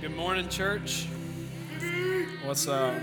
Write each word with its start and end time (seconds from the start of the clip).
Good 0.00 0.16
morning, 0.16 0.48
church. 0.48 1.04
What's 2.46 2.66
up? 2.66 2.94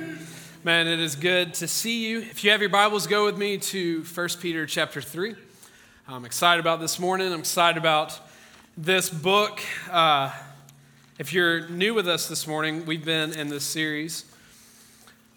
Man, 0.64 0.88
it 0.88 1.00
is 1.00 1.16
good 1.16 1.54
to 1.56 1.68
see 1.68 2.08
you. 2.08 2.22
If 2.22 2.44
you 2.44 2.50
have 2.50 2.60
your 2.60 2.72
Bibles, 2.72 3.06
go 3.06 3.26
with 3.26 3.38
me 3.38 3.60
to 3.60 4.02
1 4.02 4.30
Peter 4.42 4.66
chapter 4.66 5.00
3. 5.00 5.36
I'm 6.08 6.26
excited 6.26 6.60
about 6.60 6.80
this 6.80 6.98
morning. 6.98 7.32
I'm 7.32 7.42
excited 7.42 7.78
about 7.78 8.20
this 8.76 9.12
book. 9.12 9.62
Uh, 9.92 10.34
if 11.20 11.34
you're 11.34 11.70
new 11.70 11.94
with 11.94 12.08
us 12.08 12.28
this 12.28 12.48
morning, 12.48 12.84
we've 12.88 13.06
been 13.06 13.32
in 13.34 13.50
this 13.50 13.64
series 13.64 14.26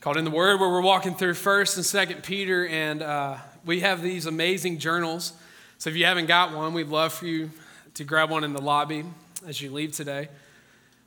called 0.01 0.17
In 0.17 0.25
the 0.25 0.31
Word, 0.31 0.61
where 0.61 0.71
we're 0.71 0.81
walking 0.81 1.15
through 1.15 1.35
1st 1.35 1.77
and 1.77 2.11
2nd 2.11 2.25
Peter, 2.25 2.67
and 2.69 3.03
uh, 3.03 3.37
we 3.67 3.81
have 3.81 4.01
these 4.01 4.25
amazing 4.25 4.79
journals. 4.79 5.35
So 5.77 5.91
if 5.91 5.97
you 5.97 6.07
haven't 6.07 6.25
got 6.25 6.57
one, 6.57 6.73
we'd 6.73 6.89
love 6.89 7.13
for 7.13 7.27
you 7.27 7.51
to 7.93 8.05
grab 8.05 8.31
one 8.31 8.45
in 8.45 8.55
the 8.55 8.63
lobby 8.63 9.05
as 9.47 9.61
you 9.61 9.71
leave 9.71 9.93
today. 9.93 10.31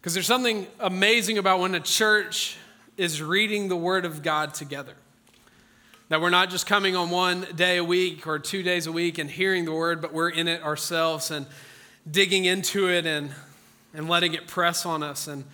Because 0.03 0.15
there's 0.15 0.27
something 0.27 0.67
amazing 0.81 1.37
about 1.37 1.61
when 1.61 1.73
a 1.75 1.79
church 1.79 2.57
is 2.97 3.21
reading 3.21 3.69
the 3.69 3.77
Word 3.77 4.03
of 4.03 4.21
God 4.21 4.53
together. 4.53 4.95
That 6.09 6.19
we're 6.19 6.29
not 6.29 6.49
just 6.49 6.67
coming 6.67 6.93
on 6.93 7.09
one 7.09 7.47
day 7.55 7.77
a 7.77 7.85
week 7.85 8.27
or 8.27 8.37
two 8.37 8.63
days 8.63 8.85
a 8.85 8.91
week 8.91 9.17
and 9.17 9.29
hearing 9.29 9.63
the 9.63 9.71
Word, 9.71 10.01
but 10.01 10.11
we're 10.11 10.27
in 10.27 10.49
it 10.49 10.61
ourselves 10.61 11.31
and 11.31 11.45
digging 12.11 12.43
into 12.43 12.89
it 12.89 13.05
and, 13.05 13.31
and 13.93 14.09
letting 14.09 14.33
it 14.33 14.45
press 14.45 14.85
on 14.85 15.03
us. 15.03 15.27
And 15.27 15.45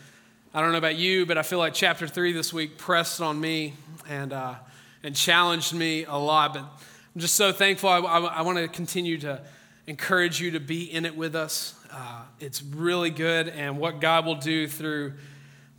I 0.51 0.61
don't 0.61 0.71
know 0.71 0.79
about 0.79 0.95
you, 0.97 1.27
but 1.27 1.37
I 1.37 1.43
feel 1.43 1.59
like 1.59 1.75
chapter 1.75 2.07
three 2.07 2.31
this 2.31 2.51
week 2.51 2.79
pressed 2.79 3.21
on 3.21 3.39
me 3.39 3.75
and, 4.09 4.33
uh, 4.33 4.55
and 5.03 5.15
challenged 5.15 5.75
me 5.75 6.05
a 6.05 6.17
lot. 6.17 6.55
But 6.55 6.63
I'm 6.63 7.21
just 7.21 7.35
so 7.35 7.51
thankful. 7.51 7.89
I, 7.89 7.99
I, 7.99 8.19
I 8.19 8.41
want 8.41 8.57
to 8.57 8.67
continue 8.67 9.19
to 9.19 9.43
encourage 9.89 10.39
you 10.39 10.51
to 10.51 10.59
be 10.59 10.83
in 10.83 11.03
it 11.03 11.17
with 11.17 11.35
us. 11.35 11.73
Uh, 11.91 12.21
it's 12.39 12.61
really 12.61 13.09
good, 13.09 13.49
and 13.49 13.79
what 13.79 13.99
God 13.99 14.23
will 14.23 14.35
do 14.35 14.67
through 14.67 15.13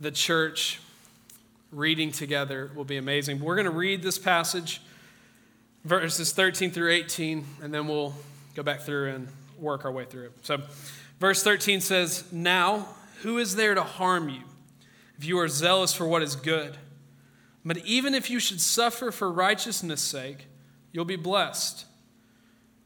the 0.01 0.11
church 0.11 0.81
reading 1.71 2.11
together 2.11 2.69
will 2.75 2.83
be 2.83 2.97
amazing. 2.97 3.39
We're 3.39 3.55
going 3.55 3.65
to 3.65 3.71
read 3.71 4.03
this 4.03 4.19
passage, 4.19 4.81
verses 5.85 6.33
13 6.33 6.71
through 6.71 6.91
18, 6.91 7.45
and 7.63 7.73
then 7.73 7.87
we'll 7.87 8.13
go 8.53 8.63
back 8.63 8.81
through 8.81 9.11
and 9.11 9.29
work 9.57 9.85
our 9.85 9.91
way 9.93 10.03
through 10.03 10.25
it. 10.25 10.31
So, 10.41 10.61
verse 11.21 11.41
13 11.41 11.79
says, 11.79 12.25
Now, 12.33 12.89
who 13.21 13.37
is 13.37 13.55
there 13.55 13.75
to 13.75 13.83
harm 13.83 14.27
you 14.27 14.41
if 15.17 15.23
you 15.23 15.39
are 15.39 15.47
zealous 15.47 15.93
for 15.93 16.05
what 16.05 16.21
is 16.21 16.35
good? 16.35 16.75
But 17.63 17.77
even 17.85 18.13
if 18.13 18.29
you 18.29 18.39
should 18.39 18.59
suffer 18.59 19.09
for 19.09 19.31
righteousness' 19.31 20.01
sake, 20.01 20.47
you'll 20.91 21.05
be 21.05 21.15
blessed. 21.15 21.85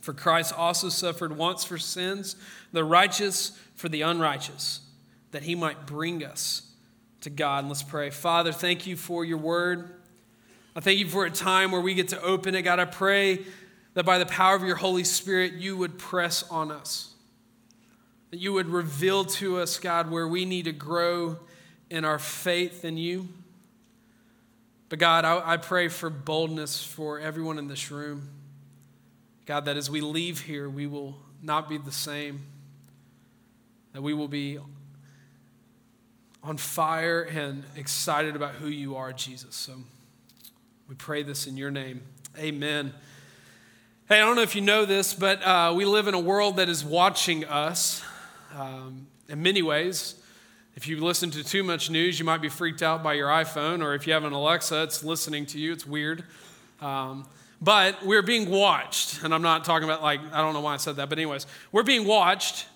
For 0.00 0.14
Christ 0.14 0.54
also 0.56 0.88
suffered 0.88 1.36
once 1.36 1.64
for 1.64 1.78
sins, 1.78 2.36
the 2.72 2.84
righteous 2.84 3.58
for 3.76 3.88
the 3.88 4.02
unrighteous, 4.02 4.80
that 5.30 5.42
he 5.42 5.54
might 5.54 5.86
bring 5.86 6.24
us 6.24 6.62
to 7.20 7.30
God. 7.30 7.60
And 7.60 7.68
let's 7.68 7.82
pray. 7.82 8.10
Father, 8.10 8.52
thank 8.52 8.86
you 8.86 8.96
for 8.96 9.24
your 9.24 9.38
word. 9.38 9.94
I 10.74 10.80
thank 10.80 10.98
you 10.98 11.08
for 11.08 11.26
a 11.26 11.30
time 11.30 11.72
where 11.72 11.80
we 11.80 11.94
get 11.94 12.08
to 12.08 12.22
open 12.22 12.54
it. 12.54 12.62
God, 12.62 12.78
I 12.78 12.84
pray 12.84 13.44
that 13.94 14.04
by 14.04 14.18
the 14.18 14.26
power 14.26 14.54
of 14.54 14.62
your 14.62 14.76
Holy 14.76 15.04
Spirit, 15.04 15.54
you 15.54 15.76
would 15.76 15.98
press 15.98 16.44
on 16.50 16.70
us, 16.70 17.12
that 18.30 18.38
you 18.38 18.52
would 18.52 18.68
reveal 18.68 19.24
to 19.24 19.58
us, 19.58 19.78
God, 19.78 20.10
where 20.10 20.28
we 20.28 20.44
need 20.44 20.66
to 20.66 20.72
grow 20.72 21.38
in 21.90 22.04
our 22.04 22.18
faith 22.18 22.84
in 22.84 22.96
you. 22.96 23.28
But 24.88 24.98
God, 24.98 25.24
I, 25.24 25.54
I 25.54 25.56
pray 25.56 25.88
for 25.88 26.08
boldness 26.08 26.82
for 26.82 27.18
everyone 27.18 27.58
in 27.58 27.68
this 27.68 27.90
room. 27.90 28.28
God, 29.50 29.64
that 29.64 29.76
as 29.76 29.90
we 29.90 30.00
leave 30.00 30.42
here, 30.42 30.70
we 30.70 30.86
will 30.86 31.16
not 31.42 31.68
be 31.68 31.76
the 31.76 31.90
same, 31.90 32.40
that 33.92 34.00
we 34.00 34.14
will 34.14 34.28
be 34.28 34.60
on 36.44 36.56
fire 36.56 37.22
and 37.22 37.64
excited 37.74 38.36
about 38.36 38.54
who 38.54 38.68
you 38.68 38.94
are, 38.94 39.12
Jesus. 39.12 39.56
So 39.56 39.72
we 40.88 40.94
pray 40.94 41.24
this 41.24 41.48
in 41.48 41.56
your 41.56 41.72
name. 41.72 42.02
Amen. 42.38 42.94
Hey, 44.08 44.20
I 44.20 44.24
don't 44.24 44.36
know 44.36 44.42
if 44.42 44.54
you 44.54 44.60
know 44.60 44.84
this, 44.84 45.14
but 45.14 45.42
uh, 45.42 45.72
we 45.74 45.84
live 45.84 46.06
in 46.06 46.14
a 46.14 46.20
world 46.20 46.58
that 46.58 46.68
is 46.68 46.84
watching 46.84 47.44
us 47.44 48.04
um, 48.56 49.08
in 49.28 49.42
many 49.42 49.62
ways. 49.62 50.14
If 50.76 50.86
you 50.86 51.04
listen 51.04 51.28
to 51.32 51.42
too 51.42 51.64
much 51.64 51.90
news, 51.90 52.20
you 52.20 52.24
might 52.24 52.40
be 52.40 52.48
freaked 52.48 52.84
out 52.84 53.02
by 53.02 53.14
your 53.14 53.28
iPhone, 53.28 53.82
or 53.82 53.94
if 53.94 54.06
you 54.06 54.12
have 54.12 54.22
an 54.22 54.32
Alexa, 54.32 54.84
it's 54.84 55.02
listening 55.02 55.44
to 55.46 55.58
you. 55.58 55.72
It's 55.72 55.84
weird. 55.84 56.22
Um, 56.80 57.26
but 57.60 58.04
we're 58.04 58.22
being 58.22 58.50
watched. 58.50 59.22
And 59.22 59.34
I'm 59.34 59.42
not 59.42 59.64
talking 59.64 59.84
about, 59.84 60.02
like, 60.02 60.20
I 60.32 60.40
don't 60.40 60.54
know 60.54 60.60
why 60.60 60.74
I 60.74 60.78
said 60.78 60.96
that, 60.96 61.08
but, 61.08 61.18
anyways, 61.18 61.46
we're 61.72 61.82
being 61.82 62.06
watched, 62.06 62.66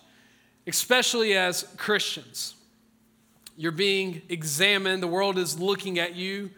especially 0.66 1.36
as 1.36 1.62
Christians. 1.76 2.54
You're 3.56 3.72
being 3.72 4.22
examined. 4.28 5.02
The 5.02 5.08
world 5.08 5.38
is 5.38 5.58
looking 5.58 5.98
at 5.98 6.14
you 6.14 6.50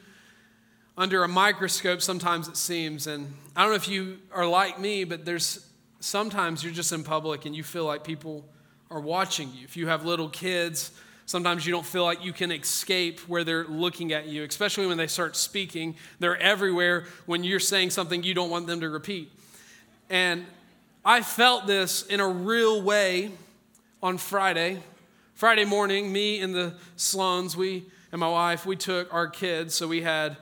under 0.99 1.23
a 1.25 1.29
microscope, 1.29 2.01
sometimes 2.01 2.49
it 2.49 2.57
seems. 2.57 3.07
And 3.07 3.35
I 3.55 3.63
don't 3.63 3.71
know 3.71 3.77
if 3.77 3.89
you 3.89 4.19
are 4.33 4.47
like 4.47 4.81
me, 4.81 5.05
but 5.05 5.25
there's 5.25 5.69
sometimes 6.01 6.65
you're 6.65 6.73
just 6.73 6.93
in 6.93 7.05
public 7.05 7.45
and 7.45 7.55
you 7.55 7.63
feel 7.63 7.85
like 7.85 8.03
people 8.03 8.47
are 8.91 9.01
watching 9.01 9.53
you. 9.53 9.65
If 9.65 9.77
you 9.77 9.89
have 9.89 10.07
little 10.07 10.31
kids, 10.31 10.93
Sometimes 11.27 11.67
you 11.67 11.73
don't 11.73 11.85
feel 11.85 12.05
like 12.05 12.25
you 12.25 12.33
can 12.33 12.53
escape 12.53 13.19
where 13.21 13.43
they're 13.43 13.67
looking 13.67 14.13
at 14.13 14.29
you, 14.29 14.45
especially 14.45 14.87
when 14.87 14.97
they 14.97 15.09
start 15.09 15.35
speaking. 15.35 15.97
They're 16.21 16.39
everywhere 16.39 17.07
when 17.27 17.43
you're 17.43 17.59
saying 17.59 17.91
something 17.91 18.23
you 18.23 18.33
don't 18.33 18.49
want 18.49 18.69
them 18.69 18.81
to 18.81 18.89
repeat. 18.89 19.33
And 20.09 20.47
I 21.05 21.23
felt 21.23 21.67
this 21.67 22.07
in 22.07 22.21
a 22.21 22.29
real 22.29 22.81
way 22.81 23.33
on 24.03 24.19
Friday. 24.19 24.81
Friday 25.35 25.65
morning, 25.65 26.13
me 26.13 26.41
and 26.41 26.55
the 26.55 26.75
Sloans, 26.97 27.57
we 27.57 27.87
and 28.13 28.21
my 28.21 28.29
wife, 28.29 28.65
we 28.65 28.77
took 28.77 29.13
our 29.13 29.27
kids. 29.27 29.75
So 29.75 29.89
we 29.89 30.03
had 30.03 30.37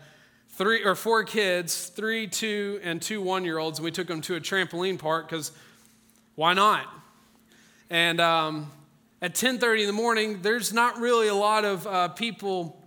three 0.51 0.85
or 0.85 0.95
four 0.95 1.25
kids, 1.25 1.89
three, 1.89 2.27
two, 2.27 2.79
and 2.83 3.01
two 3.01 3.23
one 3.23 3.45
year 3.45 3.57
olds, 3.59 3.79
and 3.79 3.85
we 3.85 3.91
took 3.91 4.07
them 4.07 4.21
to 4.21 4.37
a 4.37 4.41
trampoline 4.41 4.99
park 4.99 5.29
because 5.29 5.51
why 6.35 6.53
not? 6.53 6.87
And 7.89 8.21
um, 8.21 8.71
at 9.25 9.33
10.30 9.33 9.81
in 9.81 9.87
the 9.87 9.93
morning, 9.95 10.43
there's 10.43 10.71
not 10.71 10.99
really 10.99 11.29
a 11.29 11.35
lot 11.35 11.65
of 11.65 11.87
uh, 11.87 12.09
people 12.09 12.79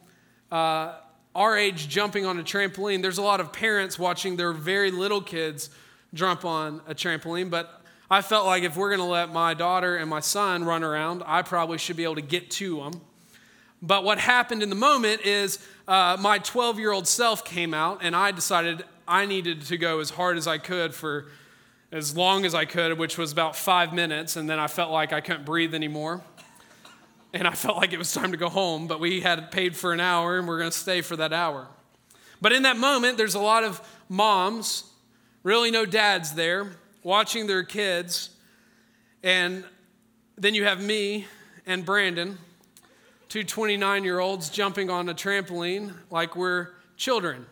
uh, 0.52 0.94
our 1.34 1.58
age 1.58 1.90
jumping 1.90 2.28
on 2.28 2.38
a 2.38 2.44
trampoline. 2.44 3.02
There's 3.02 3.18
a 3.18 3.24
lot 3.24 3.40
of 3.40 3.52
parents 3.52 3.98
watching 3.98 4.36
their 4.36 4.54
very 4.54 4.92
little 4.92 5.20
kids 5.20 5.72
jump 6.14 6.46
on 6.46 6.82
a 6.86 6.94
trampoline, 6.94 7.50
but 7.50 7.82
I 8.12 8.22
felt 8.22 8.46
like 8.46 8.62
if 8.62 8.78
we're 8.78 8.90
going 8.90 9.00
to 9.00 9.12
let 9.12 9.34
my 9.34 9.56
daughter 9.56 9.98
and 9.98 10.08
my 10.12 10.20
son 10.20 10.64
run 10.64 10.84
around, 10.84 11.24
I 11.26 11.42
probably 11.42 11.80
should 11.80 11.98
be 11.98 12.04
able 12.04 12.16
to 12.16 12.22
get 12.22 12.52
to 12.52 12.82
them. 12.82 13.02
But 13.82 14.04
what 14.04 14.20
happened 14.20 14.62
in 14.62 14.70
the 14.70 14.76
moment 14.76 15.22
is 15.22 15.58
uh, 15.88 16.18
my 16.20 16.38
12 16.38 16.78
year 16.78 16.92
old 16.92 17.08
self 17.08 17.46
came 17.46 17.74
out, 17.74 18.02
and 18.04 18.16
I 18.16 18.30
decided 18.30 18.86
I 19.08 19.26
needed 19.26 19.64
to 19.64 19.78
go 19.78 20.02
as 20.02 20.12
hard 20.12 20.38
as 20.38 20.46
I 20.46 20.60
could 20.60 20.94
for 20.94 21.30
as 21.92 22.18
long 22.18 22.46
as 22.46 22.54
I 22.54 22.66
could, 22.66 22.98
which 22.98 23.18
was 23.18 23.32
about 23.32 23.56
five 23.56 23.94
minutes, 23.94 24.36
and 24.36 24.50
then 24.50 24.60
I 24.60 24.68
felt 24.68 24.92
like 24.92 25.14
I 25.14 25.22
couldn't 25.22 25.46
breathe 25.46 25.74
anymore. 25.74 26.22
And 27.34 27.48
I 27.48 27.52
felt 27.52 27.78
like 27.78 27.94
it 27.94 27.98
was 27.98 28.12
time 28.14 28.32
to 28.32 28.38
go 28.38 28.50
home, 28.50 28.88
but 28.88 29.00
we 29.00 29.22
had 29.22 29.52
paid 29.52 29.76
for 29.76 29.94
an 29.94 30.00
hour 30.00 30.38
and 30.38 30.48
we're 30.48 30.60
to 30.60 30.72
stay 30.72 31.02
for 31.02 31.16
that 31.18 31.34
hour. 31.34 31.68
But 32.42 32.54
in 32.54 32.64
that 32.64 32.78
moment, 32.78 33.18
there's 33.18 33.36
a 33.36 33.40
lot 33.40 33.64
of 33.64 33.82
moms, 34.10 34.84
really 35.44 35.70
no 35.70 35.86
dads 35.86 36.34
there, 36.34 36.72
watching 37.04 37.48
their 37.48 37.64
kids. 37.64 38.30
And 39.24 39.66
then 40.38 40.56
you 40.56 40.64
have 40.64 40.82
me 40.82 41.28
and 41.66 41.86
Brandon, 41.86 42.38
two 43.28 43.44
29 43.44 44.04
year 44.04 44.20
olds, 44.20 44.50
jumping 44.50 44.90
on 44.90 45.10
a 45.10 45.14
trampoline 45.14 45.94
like 46.10 46.36
we're 46.36 46.70
children 46.96 47.46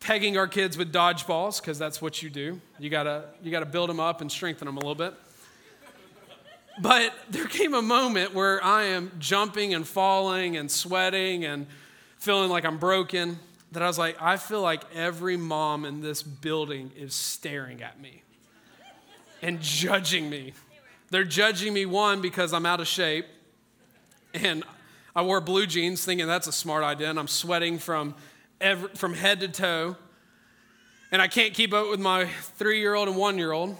pegging 0.00 0.36
our 0.36 0.48
kids 0.48 0.76
with 0.76 0.92
dodgeballs 0.92 1.60
because 1.60 1.78
that's 1.78 2.02
what 2.02 2.22
you 2.22 2.30
do. 2.30 2.60
You 2.78 2.90
gotta 2.90 3.24
you 3.42 3.50
gotta 3.50 3.66
build 3.66 3.88
them 3.88 4.00
up 4.00 4.20
and 4.20 4.32
strengthen 4.32 4.66
them 4.66 4.76
a 4.76 4.80
little 4.80 4.94
bit. 4.94 5.14
But 6.80 7.14
there 7.28 7.46
came 7.46 7.74
a 7.74 7.82
moment 7.82 8.34
where 8.34 8.62
I 8.64 8.84
am 8.84 9.12
jumping 9.18 9.74
and 9.74 9.86
falling 9.86 10.56
and 10.56 10.70
sweating 10.70 11.44
and 11.44 11.66
feeling 12.18 12.48
like 12.50 12.64
I'm 12.64 12.78
broken. 12.78 13.38
That 13.72 13.84
I 13.84 13.86
was 13.86 13.98
like, 13.98 14.20
I 14.20 14.36
feel 14.36 14.62
like 14.62 14.82
every 14.96 15.36
mom 15.36 15.84
in 15.84 16.00
this 16.00 16.24
building 16.24 16.90
is 16.96 17.14
staring 17.14 17.82
at 17.82 18.00
me 18.00 18.22
and 19.42 19.60
judging 19.60 20.28
me. 20.28 20.54
They're 21.10 21.24
judging 21.24 21.72
me, 21.72 21.86
one, 21.86 22.20
because 22.20 22.52
I'm 22.52 22.66
out 22.66 22.80
of 22.80 22.88
shape. 22.88 23.26
And 24.34 24.64
I 25.14 25.22
wore 25.22 25.40
blue 25.40 25.66
jeans 25.66 26.04
thinking 26.04 26.26
that's 26.26 26.46
a 26.46 26.52
smart 26.52 26.84
idea, 26.84 27.10
and 27.10 27.18
I'm 27.18 27.28
sweating 27.28 27.78
from, 27.78 28.14
every, 28.60 28.88
from 28.90 29.14
head 29.14 29.40
to 29.40 29.48
toe. 29.48 29.96
And 31.12 31.20
I 31.20 31.28
can't 31.28 31.54
keep 31.54 31.72
up 31.72 31.90
with 31.90 32.00
my 32.00 32.26
three 32.26 32.80
year 32.80 32.94
old 32.94 33.08
and 33.08 33.16
one 33.16 33.38
year 33.38 33.52
old, 33.52 33.76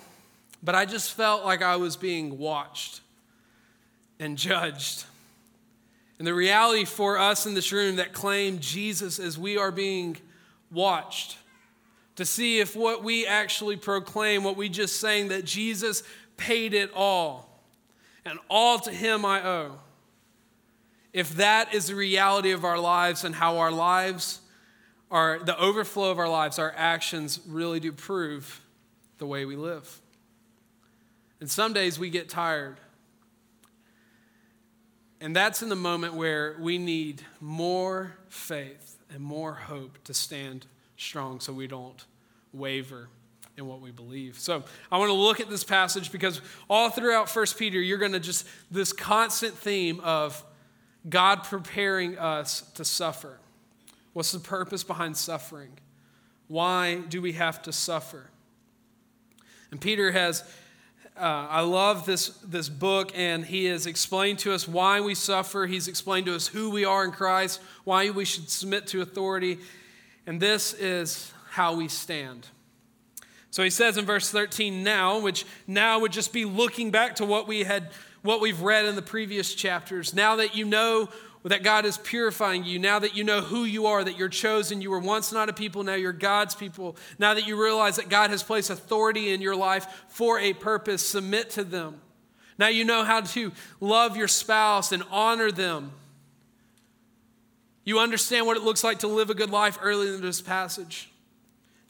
but 0.62 0.75
I 0.75 0.85
just 0.85 1.12
felt 1.12 1.44
like 1.44 1.62
I 1.62 1.77
was 1.77 1.97
being 1.97 2.38
watched 2.38 3.00
and 4.19 4.37
judged. 4.37 5.05
And 6.19 6.27
the 6.27 6.35
reality 6.35 6.85
for 6.85 7.19
us 7.19 7.47
in 7.47 7.55
this 7.55 7.73
room 7.73 7.97
that 7.97 8.12
claim 8.12 8.59
Jesus 8.59 9.19
is 9.19 9.38
we 9.38 9.56
are 9.56 9.71
being 9.71 10.17
watched 10.71 11.38
to 12.17 12.26
see 12.26 12.59
if 12.61 12.76
what 12.76 13.03
we 13.03 13.26
actually 13.26 13.76
proclaim, 13.76 14.44
what 14.44 14.56
we 14.56 14.69
just 14.69 15.00
saying, 15.00 15.29
that 15.29 15.44
Jesus 15.44 16.03
paid 16.37 16.75
it 16.75 16.91
all 16.94 17.62
and 18.25 18.38
all 18.50 18.79
to 18.81 18.91
him 18.91 19.25
I 19.25 19.43
owe. 19.47 19.79
If 21.12 21.37
that 21.37 21.75
is 21.75 21.87
the 21.87 21.94
reality 21.94 22.50
of 22.50 22.65
our 22.65 22.79
lives 22.79 23.25
and 23.25 23.35
how 23.35 23.59
our 23.59 23.73
lives 23.73 24.41
are, 25.11 25.41
the 25.41 25.59
overflow 25.59 26.11
of 26.11 26.19
our 26.19 26.29
lives, 26.29 26.59
our 26.59 26.73
actions 26.77 27.41
really 27.47 27.81
do 27.81 27.93
prove 27.93 28.61
the 29.19 29.27
way 29.27 29.45
we 29.45 29.57
live. 29.57 30.01
And 31.41 31.51
some 31.51 31.73
days 31.73 31.99
we 31.99 32.11
get 32.11 32.29
tired. 32.29 32.77
And 35.21 35.35
that's 35.35 35.62
in 35.62 35.69
the 35.69 35.77
moment 35.77 36.15
where 36.15 36.57
we 36.61 36.79
need 36.79 37.23
more 37.41 38.17
faith 38.29 38.97
and 39.12 39.21
more 39.23 39.53
hope 39.53 39.99
to 40.05 40.15
stand 40.15 40.67
strong 40.97 41.41
so 41.41 41.53
we 41.53 41.67
don't 41.67 42.05
waver 42.53 43.09
in 43.57 43.67
what 43.67 43.81
we 43.81 43.91
believe. 43.91 44.39
So 44.39 44.62
I 44.91 44.99
want 44.99 45.11
to 45.11 45.15
look 45.15 45.41
at 45.41 45.51
this 45.51 45.65
passage 45.65 46.12
because 46.12 46.41
all 46.69 46.89
throughout 46.89 47.29
First 47.29 47.59
Peter, 47.59 47.81
you're 47.81 47.99
going 47.99 48.12
to 48.12 48.21
just, 48.21 48.47
this 48.71 48.93
constant 48.93 49.55
theme 49.55 50.01
of 50.01 50.43
God 51.09 51.45
preparing 51.45 52.19
us 52.19 52.62
to 52.75 52.85
suffer. 52.85 53.39
What's 54.12 54.33
the 54.33 54.39
purpose 54.39 54.85
behind 54.85 55.17
suffering? 55.17 55.71
Why 56.49 56.97
do 56.97 57.23
we 57.23 57.33
have 57.33 57.62
to 57.62 57.73
suffer? 57.73 58.31
And 59.71 59.81
Peter 59.81 60.11
has, 60.11 60.43
uh, 61.17 61.47
I 61.49 61.61
love 61.61 62.07
this, 62.07 62.29
this 62.45 62.69
book, 62.69 63.12
and 63.15 63.45
he 63.45 63.67
has 63.67 63.87
explained 63.87 64.41
to 64.41 64.53
us 64.53 64.67
why 64.67 65.01
we 65.01 65.15
suffer. 65.15 65.67
He's 65.67 65.87
explained 65.87 66.27
to 66.27 66.35
us 66.35 66.49
who 66.49 66.71
we 66.71 66.85
are 66.85 67.05
in 67.05 67.12
Christ, 67.12 67.61
why 67.85 68.11
we 68.11 68.25
should 68.25 68.51
submit 68.51 68.89
to 68.89 69.01
authority. 69.01 69.59
And 70.27 70.41
this 70.41 70.75
is 70.75 71.33
how 71.51 71.75
we 71.77 71.87
stand. 71.87 72.49
So 73.53 73.62
he 73.62 73.71
says 73.71 73.97
in 73.97 74.05
verse 74.05 74.31
13, 74.31 74.83
now, 74.83 75.21
which 75.21 75.45
now 75.67 76.01
would 76.01 76.12
just 76.12 76.33
be 76.33 76.45
looking 76.45 76.91
back 76.91 77.17
to 77.17 77.25
what 77.25 77.49
we 77.49 77.65
had 77.65 77.91
what 78.23 78.41
we've 78.41 78.61
read 78.61 78.85
in 78.85 78.97
the 78.97 79.03
previous 79.03 79.55
chapters. 79.55 80.15
Now 80.15 80.37
that 80.37 80.55
you 80.55 80.65
know 80.65 81.09
that 81.49 81.63
God 81.63 81.87
is 81.87 81.97
purifying 81.99 82.65
you, 82.65 82.79
now 82.79 82.99
that 82.99 83.17
you 83.17 83.25
know 83.25 83.41
who 83.41 83.65
you 83.65 83.87
are, 83.87 84.05
that 84.05 84.19
you're 84.19 84.29
chosen, 84.29 84.83
you 84.83 84.91
were 84.91 84.99
once 84.99 85.33
not 85.33 85.49
a 85.49 85.53
people, 85.53 85.83
now 85.83 85.95
you're 85.95 86.13
God's 86.13 86.55
people. 86.55 86.97
Now 87.19 87.35
that 87.35 87.47
you 87.47 87.61
realize 87.61 87.97
that 87.97 88.09
God 88.09 88.31
has 88.31 88.43
placed 88.43 88.69
authority 88.69 89.33
in 89.33 89.41
your 89.41 89.57
life 89.57 90.05
for 90.09 90.39
a 90.39 90.53
purpose, 90.53 91.07
submit 91.07 91.51
to 91.51 91.65
them. 91.65 92.01
Now 92.59 92.69
you 92.69 92.85
know 92.85 93.05
how 93.05 93.23
to 93.23 93.53
love 93.81 94.17
your 94.17 94.29
spouse 94.29 94.93
and 94.93 95.03
honor 95.11 95.51
them. 95.51 95.93
You 97.85 97.99
understand 97.99 98.47
what 98.47 98.59
it 98.59 98.63
looks 98.63 98.85
like 98.85 98.99
to 98.99 99.09
live 99.09 99.31
a 99.31 99.35
good 99.35 99.51
life 99.51 99.79
early 99.81 100.15
in 100.15 100.21
this 100.21 100.43
passage. 100.43 101.11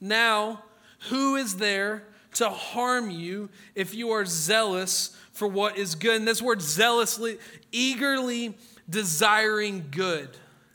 Now, 0.00 0.62
who 1.08 1.35
is 1.35 1.56
there 1.56 2.05
to 2.35 2.49
harm 2.49 3.11
you 3.11 3.49
if 3.75 3.94
you 3.94 4.11
are 4.11 4.25
zealous 4.25 5.17
for 5.32 5.49
what 5.49 5.76
is 5.76 5.94
good. 5.94 6.17
And 6.17 6.29
this 6.29 6.43
word 6.43 6.61
zealously, 6.61 7.38
eagerly 7.73 8.55
desiring 8.90 9.87
good, 9.90 10.28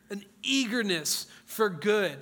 an 0.09 0.23
eagerness 0.41 1.27
for 1.45 1.69
good. 1.69 2.17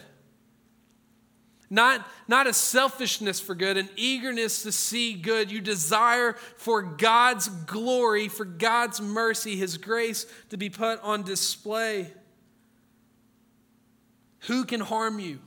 Not, 1.70 2.08
not 2.28 2.46
a 2.46 2.54
selfishness 2.54 3.40
for 3.40 3.56
good, 3.56 3.78
an 3.78 3.90
eagerness 3.96 4.62
to 4.62 4.72
see 4.72 5.14
good. 5.14 5.52
You 5.52 5.60
desire 5.60 6.34
for 6.58 6.84
God's 6.84 7.48
glory, 7.48 8.28
for 8.28 8.46
God's 8.46 9.02
mercy, 9.02 9.56
His 9.56 9.78
grace 9.78 10.28
to 10.50 10.58
be 10.58 10.70
put 10.70 11.02
on 11.02 11.24
display. 11.24 12.12
Who 14.42 14.66
can 14.66 14.82
harm 14.82 15.20
you? 15.20 15.40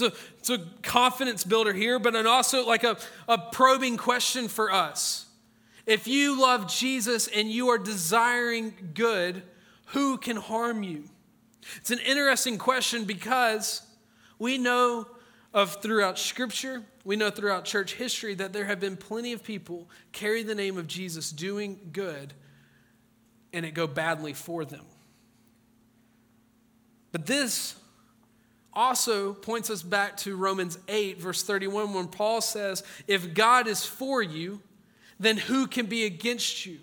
A, 0.00 0.12
it's 0.38 0.50
a 0.50 0.58
confidence 0.82 1.44
builder 1.44 1.72
here, 1.72 1.98
but 1.98 2.14
also 2.26 2.66
like 2.66 2.84
a, 2.84 2.96
a 3.26 3.38
probing 3.38 3.96
question 3.96 4.48
for 4.48 4.72
us. 4.72 5.27
If 5.88 6.06
you 6.06 6.38
love 6.38 6.70
Jesus 6.70 7.28
and 7.28 7.50
you 7.50 7.68
are 7.68 7.78
desiring 7.78 8.90
good, 8.92 9.42
who 9.86 10.18
can 10.18 10.36
harm 10.36 10.82
you? 10.82 11.04
It's 11.78 11.90
an 11.90 11.98
interesting 12.00 12.58
question 12.58 13.06
because 13.06 13.80
we 14.38 14.58
know 14.58 15.08
of 15.54 15.80
throughout 15.80 16.18
Scripture, 16.18 16.82
we 17.06 17.16
know 17.16 17.30
throughout 17.30 17.64
church 17.64 17.94
history 17.94 18.34
that 18.34 18.52
there 18.52 18.66
have 18.66 18.80
been 18.80 18.98
plenty 18.98 19.32
of 19.32 19.42
people 19.42 19.88
carry 20.12 20.42
the 20.42 20.54
name 20.54 20.76
of 20.76 20.86
Jesus 20.86 21.32
doing 21.32 21.80
good 21.90 22.34
and 23.54 23.64
it 23.64 23.72
go 23.72 23.86
badly 23.86 24.34
for 24.34 24.66
them. 24.66 24.84
But 27.12 27.24
this 27.24 27.76
also 28.74 29.32
points 29.32 29.70
us 29.70 29.82
back 29.82 30.18
to 30.18 30.36
Romans 30.36 30.78
8, 30.86 31.18
verse 31.18 31.42
31, 31.42 31.94
when 31.94 32.08
Paul 32.08 32.42
says, 32.42 32.82
If 33.06 33.32
God 33.32 33.66
is 33.66 33.86
for 33.86 34.22
you, 34.22 34.60
then 35.18 35.36
who 35.36 35.66
can 35.66 35.86
be 35.86 36.04
against 36.04 36.66
you? 36.66 36.78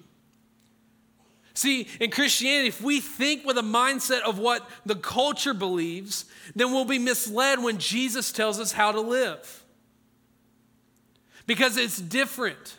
See, 1.54 1.88
in 2.02 2.12
Christianity, 2.12 2.68
if 2.68 2.82
we 2.82 3.00
think 3.00 3.46
with 3.46 3.58
a 3.58 3.62
mindset 3.62 4.22
of 4.22 4.38
what 4.38 4.70
the 4.86 4.96
culture 4.96 5.54
believes, 5.54 6.26
then 6.54 6.72
we'll 6.72 6.84
be 6.84 7.00
misled 7.00 7.64
when 7.64 7.78
Jesus 7.78 8.34
tells 8.34 8.60
us 8.60 8.74
how 8.74 8.92
to 8.92 9.00
live. 9.00 9.64
Because 11.48 11.78
it's 11.78 11.98
different. 11.98 12.78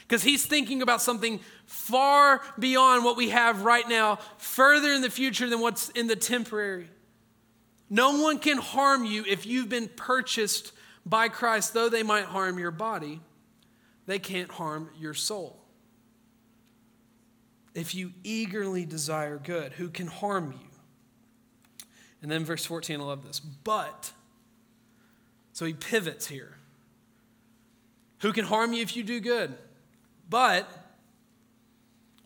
Because 0.00 0.22
he's 0.22 0.46
thinking 0.46 0.80
about 0.80 1.02
something 1.02 1.40
far 1.66 2.40
beyond 2.58 3.04
what 3.04 3.18
we 3.18 3.28
have 3.30 3.62
right 3.62 3.86
now, 3.86 4.18
further 4.38 4.92
in 4.92 5.02
the 5.02 5.10
future 5.10 5.50
than 5.50 5.60
what's 5.60 5.90
in 5.90 6.06
the 6.06 6.16
temporary. 6.16 6.88
No 7.90 8.22
one 8.22 8.38
can 8.38 8.58
harm 8.58 9.04
you 9.04 9.24
if 9.28 9.44
you've 9.44 9.68
been 9.68 9.88
purchased 9.88 10.72
by 11.04 11.28
Christ, 11.28 11.74
though 11.74 11.90
they 11.90 12.02
might 12.02 12.24
harm 12.24 12.58
your 12.58 12.70
body, 12.70 13.20
they 14.06 14.18
can't 14.18 14.50
harm 14.50 14.90
your 14.98 15.14
soul. 15.14 15.60
If 17.74 17.94
you 17.94 18.12
eagerly 18.22 18.84
desire 18.84 19.38
good, 19.38 19.72
who 19.72 19.88
can 19.88 20.06
harm 20.06 20.52
you? 20.52 20.68
And 22.22 22.30
then 22.30 22.44
verse 22.44 22.64
14, 22.64 23.00
I 23.00 23.04
love 23.04 23.26
this. 23.26 23.40
But, 23.40 24.12
so 25.52 25.64
he 25.64 25.72
pivots 25.72 26.26
here. 26.26 26.56
Who 28.20 28.32
can 28.32 28.44
harm 28.44 28.72
you 28.72 28.82
if 28.82 28.96
you 28.96 29.02
do 29.02 29.20
good? 29.20 29.54
But, 30.30 30.68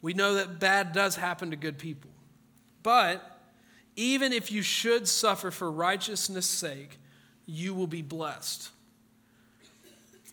we 0.01 0.15
know 0.15 0.35
that 0.35 0.61
bad 0.61 0.93
does 0.93 1.17
happen 1.17 1.51
to 1.51 1.57
good 1.57 1.79
people. 1.79 2.11
But, 2.83 3.41
even 3.97 4.33
if 4.33 4.53
you 4.53 4.63
should 4.63 5.09
suffer 5.09 5.51
for 5.51 5.71
righteousness' 5.71 6.47
sake, 6.47 7.01
you 7.47 7.75
will 7.75 7.89
be 7.89 8.03
blessed. 8.03 8.71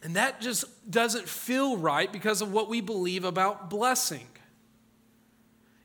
And 0.06 0.18
that 0.18 0.40
just 0.40 0.66
doesn't 0.92 1.28
feel 1.28 1.78
right 1.78 2.14
because 2.14 2.44
of 2.44 2.54
what 2.54 2.70
we 2.70 2.80
believe 2.80 3.24
about 3.24 3.72
blessing. 3.72 4.28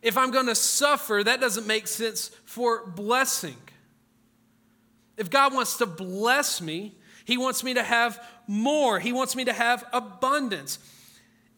If 0.03 0.19
I'm 0.19 0.31
going 0.31 0.45
to 0.45 0.55
suffer, 0.55 1.23
that 1.25 1.41
doesn't 1.41 1.67
make 1.67 1.87
sense 1.87 2.31
for 2.45 2.85
blessing. 2.85 3.57
If 5.17 5.31
God 5.31 5.55
wants 5.55 5.79
to 5.79 5.87
bless 5.87 6.61
me, 6.61 6.99
He 7.25 7.39
wants 7.39 7.65
me 7.65 7.73
to 7.73 7.83
have 7.83 8.23
more, 8.47 9.01
He 9.01 9.11
wants 9.11 9.35
me 9.35 9.47
to 9.47 9.55
have 9.55 9.87
abundance. 9.91 10.79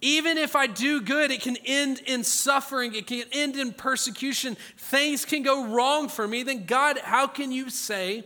Even 0.00 0.38
if 0.38 0.54
I 0.54 0.69
do 0.69 1.00
good, 1.00 1.33
it 1.33 1.40
can 1.40 1.57
end 1.66 2.00
in 2.07 2.23
suffering, 2.23 2.95
it 2.95 3.09
can 3.09 3.25
end 3.33 3.57
in 3.57 3.73
persecution. 3.73 4.57
Things 4.76 5.25
can 5.25 5.42
go 5.42 5.66
wrong 5.66 6.09
for 6.09 6.28
me. 6.28 6.45
Then, 6.45 6.64
God, 6.66 6.99
how 6.99 7.26
can 7.26 7.50
you 7.50 7.71
say 7.71 8.23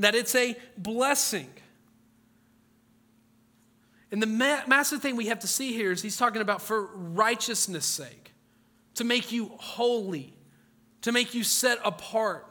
that 0.00 0.16
it's 0.16 0.34
a 0.34 0.56
blessing? 0.76 1.50
And 4.10 4.22
the 4.22 4.26
ma- 4.26 4.62
massive 4.66 5.02
thing 5.02 5.16
we 5.16 5.26
have 5.26 5.40
to 5.40 5.48
see 5.48 5.72
here 5.72 5.90
is 5.90 6.02
he's 6.02 6.16
talking 6.16 6.42
about 6.42 6.62
for 6.62 6.86
righteousness' 6.94 7.86
sake, 7.86 8.32
to 8.94 9.04
make 9.04 9.32
you 9.32 9.50
holy, 9.58 10.32
to 11.02 11.12
make 11.12 11.34
you 11.34 11.42
set 11.42 11.78
apart. 11.84 12.46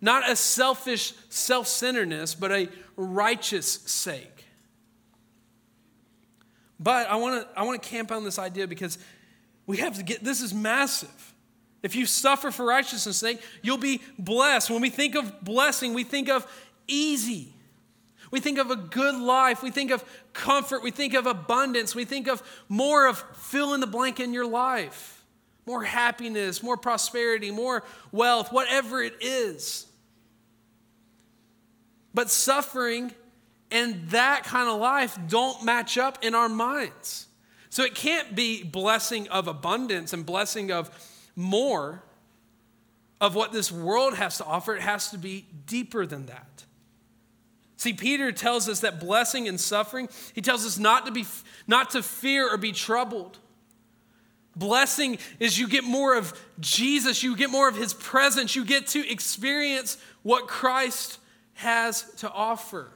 Not 0.00 0.28
a 0.28 0.36
selfish 0.36 1.14
self 1.28 1.66
centeredness, 1.68 2.34
but 2.34 2.52
a 2.52 2.68
righteous 2.96 3.66
sake. 3.66 4.44
But 6.78 7.08
I 7.08 7.16
want 7.16 7.42
to 7.42 7.58
I 7.58 7.62
want 7.62 7.82
to 7.82 7.88
camp 7.88 8.12
on 8.12 8.24
this 8.24 8.38
idea 8.38 8.66
because 8.66 8.98
we 9.66 9.78
have 9.78 9.96
to 9.96 10.02
get 10.02 10.22
this 10.22 10.42
is 10.42 10.52
massive. 10.52 11.34
If 11.82 11.94
you 11.94 12.04
suffer 12.04 12.50
for 12.50 12.66
righteousness' 12.66 13.16
sake, 13.16 13.40
you'll 13.62 13.78
be 13.78 14.00
blessed. 14.18 14.70
When 14.70 14.82
we 14.82 14.90
think 14.90 15.14
of 15.14 15.42
blessing, 15.42 15.94
we 15.94 16.04
think 16.04 16.28
of 16.28 16.46
easy. 16.88 17.55
We 18.30 18.40
think 18.40 18.58
of 18.58 18.70
a 18.70 18.76
good 18.76 19.14
life. 19.14 19.62
We 19.62 19.70
think 19.70 19.90
of 19.90 20.04
comfort. 20.32 20.82
We 20.82 20.90
think 20.90 21.14
of 21.14 21.26
abundance. 21.26 21.94
We 21.94 22.04
think 22.04 22.28
of 22.28 22.42
more 22.68 23.06
of 23.06 23.18
fill 23.36 23.74
in 23.74 23.80
the 23.80 23.86
blank 23.86 24.20
in 24.20 24.32
your 24.32 24.46
life. 24.46 25.24
more 25.66 25.82
happiness, 25.82 26.62
more 26.62 26.76
prosperity, 26.76 27.50
more 27.50 27.82
wealth, 28.12 28.52
whatever 28.52 29.02
it 29.02 29.14
is. 29.20 29.86
But 32.14 32.30
suffering 32.30 33.12
and 33.70 34.08
that 34.10 34.44
kind 34.44 34.68
of 34.68 34.80
life 34.80 35.18
don't 35.28 35.64
match 35.64 35.98
up 35.98 36.24
in 36.24 36.34
our 36.34 36.48
minds. 36.48 37.26
So 37.68 37.82
it 37.82 37.94
can't 37.94 38.34
be 38.34 38.62
blessing 38.62 39.28
of 39.28 39.48
abundance 39.48 40.12
and 40.12 40.24
blessing 40.24 40.70
of 40.70 40.88
more 41.34 42.02
of 43.20 43.34
what 43.34 43.52
this 43.52 43.72
world 43.72 44.14
has 44.14 44.38
to 44.38 44.44
offer. 44.44 44.76
It 44.76 44.82
has 44.82 45.10
to 45.10 45.18
be 45.18 45.46
deeper 45.66 46.06
than 46.06 46.26
that. 46.26 46.64
See, 47.86 47.92
Peter 47.92 48.32
tells 48.32 48.68
us 48.68 48.80
that 48.80 48.98
blessing 48.98 49.46
and 49.46 49.60
suffering, 49.60 50.08
he 50.34 50.40
tells 50.40 50.66
us 50.66 50.76
not 50.76 51.06
to 51.06 51.12
be 51.12 51.24
not 51.68 51.90
to 51.90 52.02
fear 52.02 52.52
or 52.52 52.56
be 52.56 52.72
troubled. 52.72 53.38
Blessing 54.56 55.18
is 55.38 55.56
you 55.56 55.68
get 55.68 55.84
more 55.84 56.16
of 56.16 56.36
Jesus, 56.58 57.22
you 57.22 57.36
get 57.36 57.48
more 57.48 57.68
of 57.68 57.76
his 57.76 57.94
presence, 57.94 58.56
you 58.56 58.64
get 58.64 58.88
to 58.88 59.08
experience 59.08 59.98
what 60.24 60.48
Christ 60.48 61.20
has 61.54 62.12
to 62.16 62.28
offer, 62.28 62.90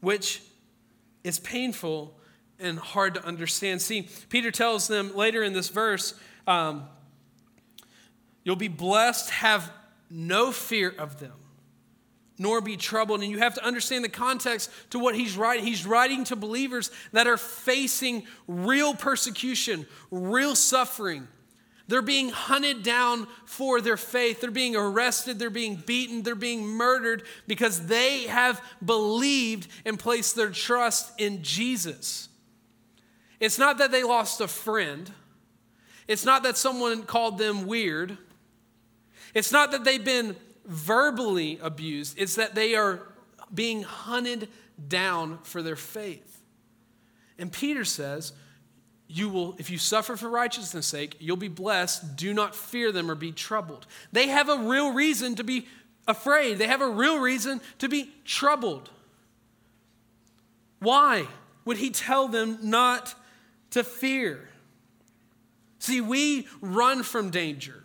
which 0.00 0.42
is 1.22 1.38
painful 1.38 2.18
and 2.58 2.80
hard 2.80 3.14
to 3.14 3.24
understand. 3.24 3.80
See, 3.80 4.08
Peter 4.28 4.50
tells 4.50 4.88
them 4.88 5.14
later 5.14 5.44
in 5.44 5.52
this 5.52 5.68
verse, 5.68 6.14
um, 6.48 6.88
You'll 8.42 8.56
be 8.56 8.66
blessed, 8.66 9.30
have 9.30 9.70
no 10.10 10.50
fear 10.50 10.92
of 10.98 11.20
them 11.20 11.39
nor 12.40 12.62
be 12.62 12.74
troubled. 12.74 13.20
And 13.20 13.30
you 13.30 13.38
have 13.38 13.54
to 13.54 13.64
understand 13.64 14.02
the 14.02 14.08
context 14.08 14.70
to 14.90 14.98
what 14.98 15.14
he's 15.14 15.36
writing. 15.36 15.66
He's 15.66 15.84
writing 15.84 16.24
to 16.24 16.36
believers 16.36 16.90
that 17.12 17.26
are 17.26 17.36
facing 17.36 18.22
real 18.48 18.94
persecution, 18.94 19.86
real 20.10 20.56
suffering. 20.56 21.28
They're 21.86 22.00
being 22.00 22.30
hunted 22.30 22.82
down 22.82 23.26
for 23.44 23.82
their 23.82 23.98
faith. 23.98 24.40
They're 24.40 24.50
being 24.50 24.74
arrested. 24.74 25.38
They're 25.38 25.50
being 25.50 25.82
beaten. 25.84 26.22
They're 26.22 26.34
being 26.34 26.66
murdered 26.66 27.24
because 27.46 27.86
they 27.86 28.22
have 28.22 28.62
believed 28.82 29.68
and 29.84 29.98
placed 29.98 30.34
their 30.34 30.50
trust 30.50 31.12
in 31.20 31.42
Jesus. 31.42 32.30
It's 33.38 33.58
not 33.58 33.76
that 33.78 33.92
they 33.92 34.02
lost 34.02 34.40
a 34.40 34.48
friend. 34.48 35.12
It's 36.08 36.24
not 36.24 36.42
that 36.44 36.56
someone 36.56 37.02
called 37.02 37.36
them 37.36 37.66
weird. 37.66 38.16
It's 39.34 39.52
not 39.52 39.72
that 39.72 39.84
they've 39.84 40.02
been 40.02 40.36
verbally 40.70 41.58
abused, 41.60 42.14
it's 42.16 42.36
that 42.36 42.54
they 42.54 42.76
are 42.76 43.02
being 43.52 43.82
hunted 43.82 44.48
down 44.88 45.38
for 45.42 45.62
their 45.62 45.76
faith. 45.76 46.40
And 47.38 47.52
Peter 47.52 47.84
says, 47.84 48.32
you 49.08 49.28
will 49.28 49.56
if 49.58 49.70
you 49.70 49.78
suffer 49.78 50.16
for 50.16 50.28
righteousness 50.28 50.86
sake 50.86 51.16
you'll 51.18 51.36
be 51.36 51.48
blessed. 51.48 52.14
Do 52.14 52.32
not 52.32 52.54
fear 52.54 52.92
them 52.92 53.10
or 53.10 53.16
be 53.16 53.32
troubled. 53.32 53.86
They 54.12 54.28
have 54.28 54.48
a 54.48 54.58
real 54.58 54.92
reason 54.92 55.34
to 55.34 55.44
be 55.44 55.66
afraid. 56.06 56.58
They 56.58 56.68
have 56.68 56.80
a 56.80 56.88
real 56.88 57.18
reason 57.18 57.60
to 57.78 57.88
be 57.88 58.12
troubled. 58.24 58.88
Why 60.78 61.26
would 61.64 61.78
he 61.78 61.90
tell 61.90 62.28
them 62.28 62.58
not 62.62 63.14
to 63.70 63.82
fear? 63.82 64.48
See 65.80 66.00
we 66.00 66.46
run 66.60 67.02
from 67.02 67.30
danger 67.30 67.82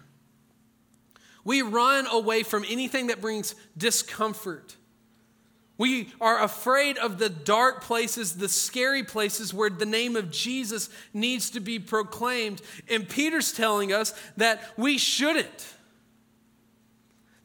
we 1.46 1.62
run 1.62 2.08
away 2.08 2.44
from 2.44 2.66
anything 2.68 3.08
that 3.08 3.22
brings 3.22 3.56
discomfort. 3.78 4.76
We 5.78 6.12
are 6.20 6.42
afraid 6.42 6.98
of 6.98 7.20
the 7.20 7.30
dark 7.30 7.84
places, 7.84 8.36
the 8.36 8.50
scary 8.50 9.04
places 9.04 9.54
where 9.54 9.70
the 9.70 9.86
name 9.86 10.16
of 10.16 10.32
Jesus 10.32 10.90
needs 11.14 11.52
to 11.52 11.60
be 11.60 11.80
proclaimed. 11.80 12.62
And 12.90 13.08
Peter's 13.08 13.54
telling 13.54 13.94
us 13.94 14.14
that 14.38 14.62
we 14.76 14.98
shouldn't. 14.98 15.74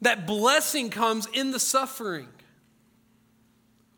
That 0.01 0.25
blessing 0.25 0.89
comes 0.89 1.27
in 1.33 1.51
the 1.51 1.59
suffering. 1.59 2.29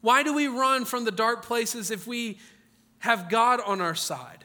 Why 0.02 0.24
do 0.24 0.34
we 0.34 0.48
run 0.48 0.84
from 0.84 1.06
the 1.06 1.12
dark 1.12 1.46
places 1.46 1.92
if 1.92 2.06
we 2.06 2.40
have 3.00 3.30
God 3.30 3.62
on 3.66 3.80
our 3.80 3.96
side? 3.96 4.44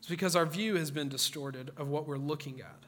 It's 0.00 0.08
because 0.08 0.36
our 0.36 0.44
view 0.44 0.74
has 0.74 0.90
been 0.90 1.08
distorted 1.08 1.70
of 1.78 1.88
what 1.88 2.06
we're 2.06 2.18
looking 2.18 2.60
at. 2.60 2.85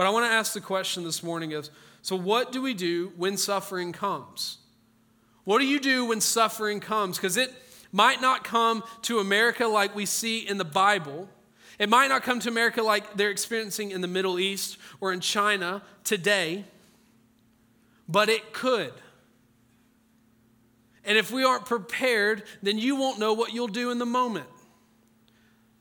But 0.00 0.06
I 0.06 0.10
want 0.12 0.24
to 0.24 0.32
ask 0.32 0.54
the 0.54 0.62
question 0.62 1.04
this 1.04 1.22
morning 1.22 1.52
of 1.52 1.68
so 2.00 2.16
what 2.16 2.52
do 2.52 2.62
we 2.62 2.72
do 2.72 3.12
when 3.18 3.36
suffering 3.36 3.92
comes? 3.92 4.56
What 5.44 5.58
do 5.58 5.66
you 5.66 5.78
do 5.78 6.06
when 6.06 6.22
suffering 6.22 6.80
comes? 6.80 7.18
Because 7.18 7.36
it 7.36 7.52
might 7.92 8.22
not 8.22 8.42
come 8.42 8.82
to 9.02 9.18
America 9.18 9.66
like 9.66 9.94
we 9.94 10.06
see 10.06 10.38
in 10.38 10.56
the 10.56 10.64
Bible. 10.64 11.28
It 11.78 11.90
might 11.90 12.06
not 12.06 12.22
come 12.22 12.40
to 12.40 12.48
America 12.48 12.82
like 12.82 13.14
they're 13.18 13.30
experiencing 13.30 13.90
in 13.90 14.00
the 14.00 14.08
Middle 14.08 14.38
East 14.38 14.78
or 15.02 15.12
in 15.12 15.20
China 15.20 15.82
today, 16.02 16.64
but 18.08 18.30
it 18.30 18.54
could. 18.54 18.94
And 21.04 21.18
if 21.18 21.30
we 21.30 21.44
aren't 21.44 21.66
prepared, 21.66 22.44
then 22.62 22.78
you 22.78 22.96
won't 22.96 23.18
know 23.18 23.34
what 23.34 23.52
you'll 23.52 23.68
do 23.68 23.90
in 23.90 23.98
the 23.98 24.06
moment. 24.06 24.48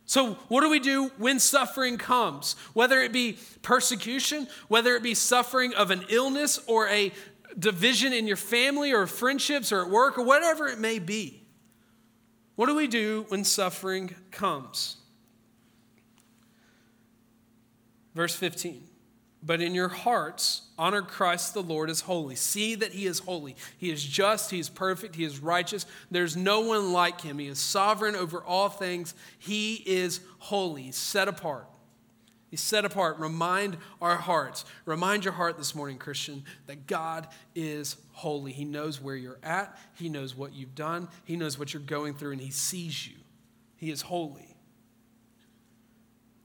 So, 0.09 0.33
what 0.47 0.61
do 0.61 0.71
we 0.71 0.79
do 0.79 1.11
when 1.19 1.37
suffering 1.39 1.99
comes? 1.99 2.55
Whether 2.73 2.99
it 2.99 3.13
be 3.13 3.37
persecution, 3.61 4.47
whether 4.67 4.95
it 4.95 5.03
be 5.03 5.13
suffering 5.13 5.75
of 5.75 5.91
an 5.91 6.03
illness 6.09 6.59
or 6.65 6.87
a 6.87 7.11
division 7.59 8.11
in 8.11 8.25
your 8.25 8.35
family 8.35 8.91
or 8.91 9.05
friendships 9.05 9.71
or 9.71 9.83
at 9.83 9.91
work 9.91 10.17
or 10.17 10.23
whatever 10.23 10.67
it 10.67 10.79
may 10.79 10.97
be. 10.97 11.43
What 12.55 12.65
do 12.65 12.73
we 12.73 12.87
do 12.87 13.27
when 13.29 13.43
suffering 13.43 14.15
comes? 14.31 14.97
Verse 18.15 18.33
15. 18.33 18.88
But 19.41 19.61
in 19.61 19.73
your 19.73 19.87
hearts, 19.87 20.63
honor 20.77 21.01
Christ 21.01 21.53
the 21.53 21.63
Lord 21.63 21.89
as 21.89 22.01
holy. 22.01 22.35
See 22.35 22.75
that 22.75 22.91
he 22.91 23.05
is 23.05 23.19
holy. 23.19 23.55
He 23.77 23.89
is 23.89 24.03
just, 24.03 24.51
he 24.51 24.59
is 24.59 24.67
perfect, 24.67 25.15
he 25.15 25.23
is 25.23 25.39
righteous. 25.39 25.85
There's 26.11 26.35
no 26.35 26.59
one 26.61 26.91
like 26.91 27.21
him. 27.21 27.39
He 27.39 27.47
is 27.47 27.59
sovereign 27.59 28.15
over 28.15 28.43
all 28.43 28.67
things. 28.67 29.13
He 29.37 29.75
is 29.85 30.19
holy, 30.39 30.91
set 30.91 31.29
apart. 31.29 31.67
He's 32.49 32.61
set 32.61 32.83
apart. 32.83 33.19
Remind 33.19 33.77
our 34.01 34.17
hearts. 34.17 34.65
Remind 34.85 35.23
your 35.23 35.33
heart 35.33 35.57
this 35.57 35.75
morning, 35.75 35.99
Christian, 35.99 36.43
that 36.65 36.87
God 36.87 37.27
is 37.55 37.95
holy. 38.11 38.51
He 38.51 38.65
knows 38.65 38.99
where 38.99 39.15
you're 39.15 39.39
at, 39.43 39.77
He 39.93 40.09
knows 40.09 40.35
what 40.35 40.53
you've 40.53 40.75
done, 40.75 41.07
He 41.23 41.37
knows 41.37 41.57
what 41.57 41.73
you're 41.73 41.81
going 41.81 42.15
through, 42.15 42.31
and 42.33 42.41
He 42.41 42.51
sees 42.51 43.07
you. 43.07 43.15
He 43.77 43.89
is 43.89 44.01
holy. 44.01 44.57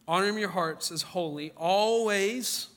Honor 0.06 0.28
Him 0.28 0.38
your 0.38 0.50
hearts 0.50 0.92
as 0.92 1.02
holy, 1.02 1.50
always 1.56 2.68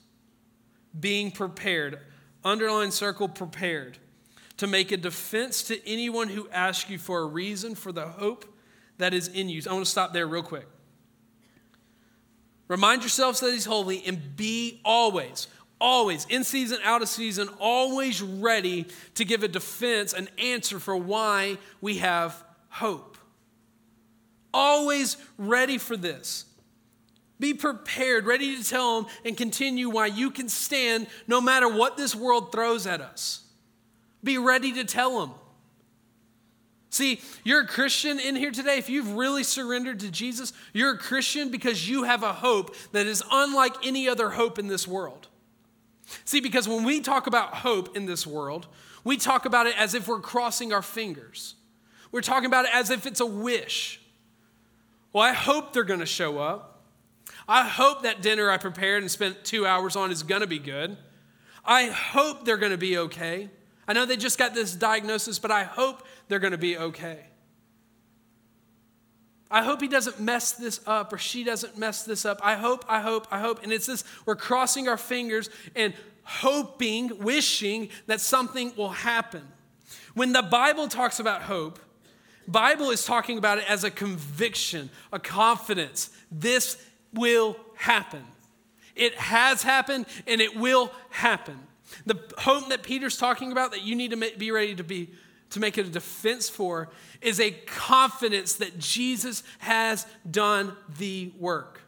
being 0.99 1.31
prepared. 1.31 1.99
Underline 2.43 2.91
circle 2.91 3.27
prepared 3.27 3.97
to 4.57 4.67
make 4.67 4.91
a 4.91 4.97
defense 4.97 5.63
to 5.63 5.87
anyone 5.87 6.29
who 6.29 6.49
asks 6.49 6.89
you 6.89 6.97
for 6.97 7.21
a 7.21 7.25
reason 7.25 7.75
for 7.75 7.91
the 7.91 8.07
hope 8.07 8.45
that 8.97 9.13
is 9.13 9.27
in 9.27 9.49
you. 9.49 9.61
I 9.69 9.73
want 9.73 9.85
to 9.85 9.91
stop 9.91 10.13
there 10.13 10.27
real 10.27 10.43
quick. 10.43 10.67
Remind 12.67 13.01
yourselves 13.01 13.39
that 13.39 13.53
He's 13.53 13.65
holy 13.65 14.03
and 14.05 14.35
be 14.35 14.81
always, 14.83 15.47
always, 15.79 16.25
in 16.25 16.43
season, 16.43 16.79
out 16.83 17.01
of 17.01 17.07
season, 17.07 17.49
always 17.59 18.21
ready 18.21 18.87
to 19.15 19.23
give 19.23 19.43
a 19.43 19.47
defense, 19.47 20.13
an 20.13 20.27
answer 20.37 20.79
for 20.79 20.97
why 20.97 21.57
we 21.79 21.99
have 21.99 22.43
hope. 22.69 23.17
Always 24.53 25.17
ready 25.37 25.77
for 25.77 25.95
this. 25.95 26.45
Be 27.39 27.53
prepared, 27.53 28.25
ready 28.25 28.55
to 28.55 28.63
tell 28.67 29.01
them 29.01 29.11
and 29.23 29.37
continue 29.37 29.89
why 29.89 30.07
you 30.07 30.31
can 30.31 30.49
stand 30.49 31.07
no 31.27 31.39
matter 31.39 31.69
what 31.69 31.97
this 31.97 32.15
world 32.15 32.51
throws 32.51 32.87
at 32.87 33.01
us. 33.01 33.43
Be 34.23 34.37
ready 34.37 34.73
to 34.73 34.83
tell 34.83 35.19
them. 35.19 35.31
See, 36.89 37.21
you're 37.43 37.61
a 37.61 37.67
Christian 37.67 38.19
in 38.19 38.35
here 38.35 38.49
today. 38.49 38.77
If 38.77 38.89
you've 38.89 39.13
really 39.13 39.43
surrendered 39.43 39.99
to 39.99 40.09
Jesus, 40.09 40.51
you're 40.73 40.93
a 40.93 40.97
Christian 40.97 41.49
because 41.49 41.87
you 41.87 42.03
have 42.03 42.23
a 42.23 42.33
hope 42.33 42.75
that 42.91 43.05
is 43.05 43.21
unlike 43.31 43.85
any 43.85 44.09
other 44.09 44.31
hope 44.31 44.57
in 44.57 44.67
this 44.67 44.87
world. 44.87 45.27
See, 46.25 46.39
because 46.39 46.67
when 46.67 46.83
we 46.83 47.01
talk 47.01 47.27
about 47.27 47.55
hope 47.55 47.95
in 47.95 48.05
this 48.05 48.25
world, 48.25 48.67
we 49.03 49.17
talk 49.17 49.45
about 49.45 49.67
it 49.67 49.77
as 49.77 49.93
if 49.93 50.07
we're 50.07 50.21
crossing 50.21 50.73
our 50.73 50.81
fingers. 50.81 51.55
We're 52.11 52.21
talking 52.21 52.47
about 52.47 52.65
it 52.65 52.71
as 52.73 52.89
if 52.89 53.05
it's 53.05 53.19
a 53.19 53.25
wish. 53.25 54.01
Well, 55.13 55.23
I 55.23 55.33
hope 55.33 55.73
they're 55.73 55.83
going 55.83 55.99
to 55.99 56.05
show 56.05 56.39
up. 56.39 56.76
I 57.47 57.63
hope 57.63 58.03
that 58.03 58.21
dinner 58.21 58.49
I 58.49 58.57
prepared 58.57 59.03
and 59.03 59.11
spent 59.11 59.43
two 59.43 59.65
hours 59.65 59.95
on 59.95 60.11
is 60.11 60.23
going 60.23 60.41
to 60.41 60.47
be 60.47 60.59
good. 60.59 60.97
I 61.65 61.87
hope 61.87 62.45
they're 62.45 62.57
going 62.57 62.71
to 62.71 62.77
be 62.77 62.97
okay. 62.97 63.49
I 63.87 63.93
know 63.93 64.05
they 64.05 64.17
just 64.17 64.37
got 64.37 64.53
this 64.53 64.73
diagnosis, 64.73 65.39
but 65.39 65.51
I 65.51 65.63
hope 65.63 66.05
they're 66.27 66.39
going 66.39 66.51
to 66.51 66.57
be 66.57 66.77
okay. 66.77 67.19
I 69.49 69.63
hope 69.63 69.81
he 69.81 69.87
doesn't 69.87 70.19
mess 70.19 70.51
this 70.53 70.81
up 70.85 71.13
or 71.13 71.17
she 71.17 71.43
doesn't 71.43 71.77
mess 71.77 72.03
this 72.03 72.25
up. 72.25 72.39
I 72.43 72.55
hope, 72.55 72.83
I 72.89 72.99
hope, 72.99 73.27
I 73.31 73.39
hope. 73.39 73.63
And 73.63 73.71
it's 73.71 73.85
this 73.85 74.03
we're 74.25 74.35
crossing 74.35 74.89
our 74.89 74.97
fingers 74.97 75.49
and 75.75 75.93
hoping, 76.23 77.19
wishing 77.19 77.89
that 78.07 78.19
something 78.19 78.73
will 78.75 78.89
happen. 78.89 79.43
When 80.13 80.33
the 80.33 80.41
Bible 80.41 80.89
talks 80.89 81.19
about 81.19 81.43
hope, 81.43 81.79
Bible 82.47 82.91
is 82.91 83.05
talking 83.05 83.37
about 83.37 83.57
it 83.57 83.69
as 83.69 83.83
a 83.83 83.91
conviction, 83.91 84.89
a 85.13 85.19
confidence. 85.19 86.09
This 86.31 86.81
will 87.13 87.57
happen. 87.75 88.23
It 88.95 89.15
has 89.15 89.63
happened 89.63 90.05
and 90.25 90.41
it 90.41 90.55
will 90.55 90.91
happen. 91.09 91.59
The 92.05 92.19
hope 92.37 92.69
that 92.69 92.83
Peter's 92.83 93.17
talking 93.17 93.51
about 93.51 93.71
that 93.71 93.83
you 93.83 93.95
need 93.95 94.11
to 94.11 94.31
be 94.37 94.51
ready 94.51 94.75
to 94.75 94.83
be 94.83 95.09
to 95.51 95.61
make 95.61 95.77
it 95.77 95.85
a 95.85 95.89
defense 95.89 96.49
for 96.49 96.89
is 97.21 97.39
a 97.39 97.51
confidence 97.51 98.55
that 98.55 98.77
Jesus 98.79 99.43
has 99.59 100.05
done 100.29 100.75
the 100.97 101.31
work. 101.39 101.81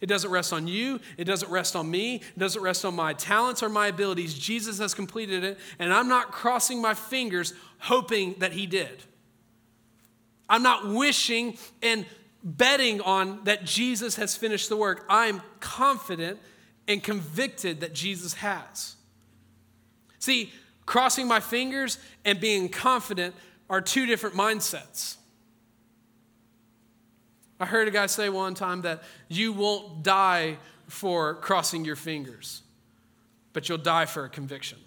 It 0.00 0.06
doesn't 0.06 0.30
rest 0.30 0.52
on 0.52 0.66
you. 0.66 1.00
It 1.16 1.24
doesn't 1.24 1.50
rest 1.50 1.76
on 1.76 1.90
me. 1.90 2.16
It 2.16 2.38
doesn't 2.38 2.60
rest 2.60 2.84
on 2.84 2.96
my 2.96 3.12
talents 3.12 3.62
or 3.62 3.68
my 3.68 3.86
abilities. 3.86 4.34
Jesus 4.34 4.78
has 4.78 4.94
completed 4.94 5.44
it, 5.44 5.58
and 5.78 5.92
I'm 5.92 6.08
not 6.08 6.32
crossing 6.32 6.82
my 6.82 6.94
fingers 6.94 7.54
hoping 7.78 8.34
that 8.38 8.52
He 8.52 8.66
did. 8.66 9.04
I'm 10.48 10.62
not 10.62 10.88
wishing 10.88 11.58
and 11.82 12.06
betting 12.42 13.00
on 13.00 13.44
that 13.44 13.64
Jesus 13.64 14.16
has 14.16 14.36
finished 14.36 14.68
the 14.68 14.76
work. 14.76 15.04
I'm 15.08 15.42
confident 15.60 16.38
and 16.86 17.02
convicted 17.02 17.80
that 17.80 17.94
Jesus 17.94 18.34
has. 18.34 18.96
See, 20.18 20.52
crossing 20.86 21.28
my 21.28 21.40
fingers 21.40 21.98
and 22.24 22.40
being 22.40 22.68
confident 22.68 23.34
are 23.68 23.80
two 23.80 24.06
different 24.06 24.36
mindsets. 24.36 25.16
I 27.60 27.66
heard 27.66 27.88
a 27.88 27.90
guy 27.90 28.06
say 28.06 28.28
one 28.28 28.54
time 28.54 28.82
that 28.82 29.02
you 29.28 29.52
won't 29.52 30.02
die 30.02 30.58
for 30.86 31.34
crossing 31.34 31.84
your 31.84 31.96
fingers, 31.96 32.62
but 33.52 33.68
you'll 33.68 33.78
die 33.78 34.06
for 34.06 34.24
a 34.24 34.28
conviction. 34.28 34.78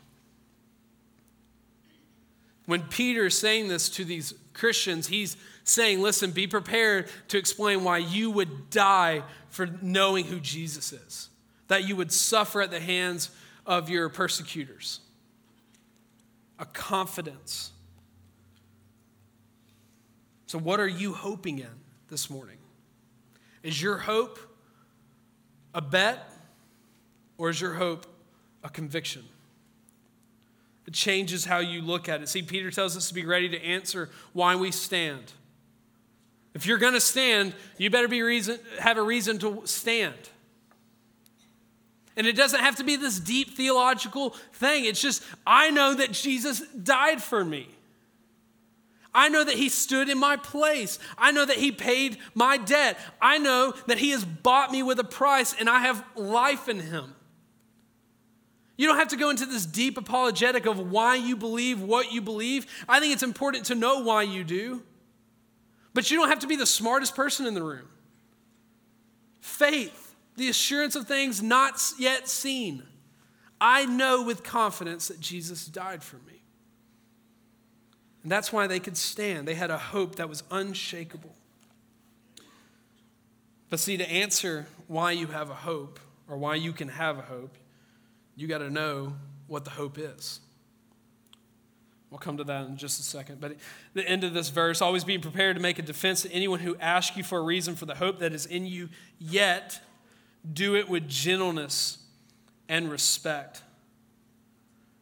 When 2.66 2.84
Peter 2.84 3.26
is 3.26 3.38
saying 3.38 3.68
this 3.68 3.90
to 3.90 4.06
these 4.06 4.34
Christians, 4.54 5.08
he's 5.08 5.36
saying, 5.64 6.02
Listen, 6.02 6.32
be 6.32 6.48
prepared 6.48 7.10
to 7.30 7.38
explain 7.38 7.84
why 7.84 7.98
you 7.98 8.32
would 8.32 8.70
die 8.70 9.24
for 9.50 9.68
knowing 9.82 10.26
who 10.26 10.40
Jesus 10.40 10.94
is, 10.94 11.30
that 11.68 11.88
you 11.88 11.96
would 11.96 12.12
suffer 12.12 12.62
at 12.62 12.72
the 12.72 12.80
hands 12.80 13.30
of 13.66 13.90
your 13.90 14.10
persecutors. 14.10 15.02
A 16.60 16.66
confidence. 16.66 17.72
So, 20.48 20.60
what 20.60 20.80
are 20.80 20.88
you 20.88 21.14
hoping 21.14 21.60
in 21.60 21.72
this 22.10 22.30
morning? 22.30 22.58
Is 23.64 23.82
your 23.82 23.98
hope 23.98 24.40
a 25.74 25.82
bet 25.82 26.30
or 27.38 27.50
is 27.50 27.62
your 27.62 27.74
hope 27.74 28.06
a 28.64 28.70
conviction? 28.70 29.24
It 30.86 30.94
changes 30.94 31.46
how 31.46 31.60
you 31.60 31.82
look 31.82 32.10
at 32.10 32.22
it. 32.22 32.28
See, 32.28 32.42
Peter 32.42 32.72
tells 32.72 32.98
us 32.98 33.08
to 33.08 33.14
be 33.14 33.26
ready 33.26 33.48
to 33.50 33.64
answer 33.64 34.10
why 34.34 34.56
we 34.56 34.72
stand. 34.72 35.32
If 36.54 36.66
you're 36.66 36.78
going 36.78 36.94
to 36.94 37.02
stand, 37.02 37.54
you 37.78 37.90
better 37.90 38.08
be 38.08 38.22
reason, 38.22 38.60
have 38.80 38.98
a 38.98 39.02
reason 39.02 39.40
to 39.40 39.62
stand. 39.66 40.16
And 42.18 42.28
it 42.28 42.36
doesn't 42.36 42.60
have 42.60 42.76
to 42.78 42.84
be 42.84 42.98
this 42.98 43.20
deep 43.20 43.56
theological 43.56 44.32
thing. 44.54 44.86
It's 44.86 45.02
just, 45.02 45.24
I 45.48 45.70
know 45.72 45.94
that 45.94 46.12
Jesus 46.12 46.62
died 46.68 47.22
for 47.22 47.44
me. 47.44 47.70
I 49.14 49.30
know 49.30 49.44
that 49.44 49.56
He 49.56 49.70
stood 49.70 50.10
in 50.10 50.18
my 50.18 50.38
place. 50.38 51.00
I 51.18 51.32
know 51.32 51.46
that 51.46 51.58
He 51.58 51.72
paid 51.72 52.18
my 52.34 52.58
debt. 52.58 52.98
I 53.22 53.38
know 53.38 53.74
that 53.88 53.98
He 53.98 54.12
has 54.12 54.26
bought 54.26 54.72
me 54.72 54.84
with 54.84 55.00
a 55.00 55.04
price 55.06 55.56
and 55.58 55.70
I 55.70 55.80
have 55.80 56.04
life 56.16 56.68
in 56.68 56.80
Him. 56.80 57.16
You 58.78 58.88
don't 58.88 58.98
have 58.98 59.10
to 59.10 59.18
go 59.18 59.30
into 59.30 59.46
this 59.46 59.66
deep 59.66 59.98
apologetic 59.98 60.66
of 60.66 60.92
why 60.92 61.16
you 61.16 61.36
believe 61.36 61.82
what 61.82 62.12
you 62.12 62.22
believe. 62.22 62.66
I 62.90 63.00
think 63.00 63.14
it's 63.14 63.24
important 63.24 63.66
to 63.66 63.76
know 63.76 64.00
why 64.00 64.24
you 64.24 64.44
do. 64.44 64.84
But 65.94 66.10
you 66.10 66.18
don't 66.18 66.30
have 66.30 66.40
to 66.40 66.48
be 66.48 66.56
the 66.56 66.66
smartest 66.66 67.16
person 67.16 67.46
in 67.46 67.54
the 67.54 67.64
room. 67.64 67.88
Faith, 69.42 70.16
the 70.38 70.50
assurance 70.50 70.96
of 70.96 71.08
things 71.08 71.42
not 71.42 71.82
yet 72.00 72.28
seen. 72.28 72.84
I 73.60 73.86
know 73.86 74.24
with 74.24 74.44
confidence 74.44 75.10
that 75.10 75.20
Jesus 75.20 75.66
died 75.66 76.02
for 76.02 76.18
me. 76.18 76.42
And 78.24 78.32
that's 78.32 78.54
why 78.54 78.68
they 78.68 78.80
could 78.80 78.98
stand. 78.98 79.48
They 79.48 79.56
had 79.56 79.72
a 79.72 79.78
hope 79.78 80.16
that 80.16 80.30
was 80.30 80.44
unshakable. 80.52 81.36
But 83.70 83.80
see, 83.80 83.98
to 83.98 84.10
answer 84.10 84.68
why 84.88 85.12
you 85.12 85.28
have 85.28 85.50
a 85.50 85.56
hope 85.56 86.00
or 86.28 86.38
why 86.38 86.56
you 86.56 86.74
can 86.74 86.88
have 86.90 87.18
a 87.18 87.24
hope, 87.24 87.58
you 88.36 88.48
got 88.48 88.60
to 88.60 88.70
know 88.70 89.16
what 89.48 89.64
the 89.64 89.72
hope 89.72 89.98
is. 89.98 90.40
We'll 92.12 92.20
come 92.20 92.38
to 92.38 92.44
that 92.44 92.68
in 92.68 92.78
just 92.78 93.00
a 93.00 93.04
second. 93.04 93.42
But 93.42 93.56
the 93.94 94.08
end 94.08 94.24
of 94.24 94.34
this 94.34 94.50
verse 94.50 94.82
always 94.82 95.04
be 95.04 95.18
prepared 95.18 95.56
to 95.56 95.62
make 95.62 95.80
a 95.80 95.82
defense 95.82 96.22
to 96.22 96.32
anyone 96.32 96.60
who 96.60 96.76
asks 96.78 97.18
you 97.18 97.24
for 97.24 97.40
a 97.40 97.42
reason 97.42 97.76
for 97.76 97.88
the 97.88 97.96
hope 97.96 98.20
that 98.20 98.34
is 98.34 98.46
in 98.46 98.66
you, 98.66 98.90
yet 99.18 99.80
do 100.52 100.76
it 100.76 100.90
with 100.90 101.08
gentleness 101.08 101.98
and 102.68 102.92
respect. 102.92 103.64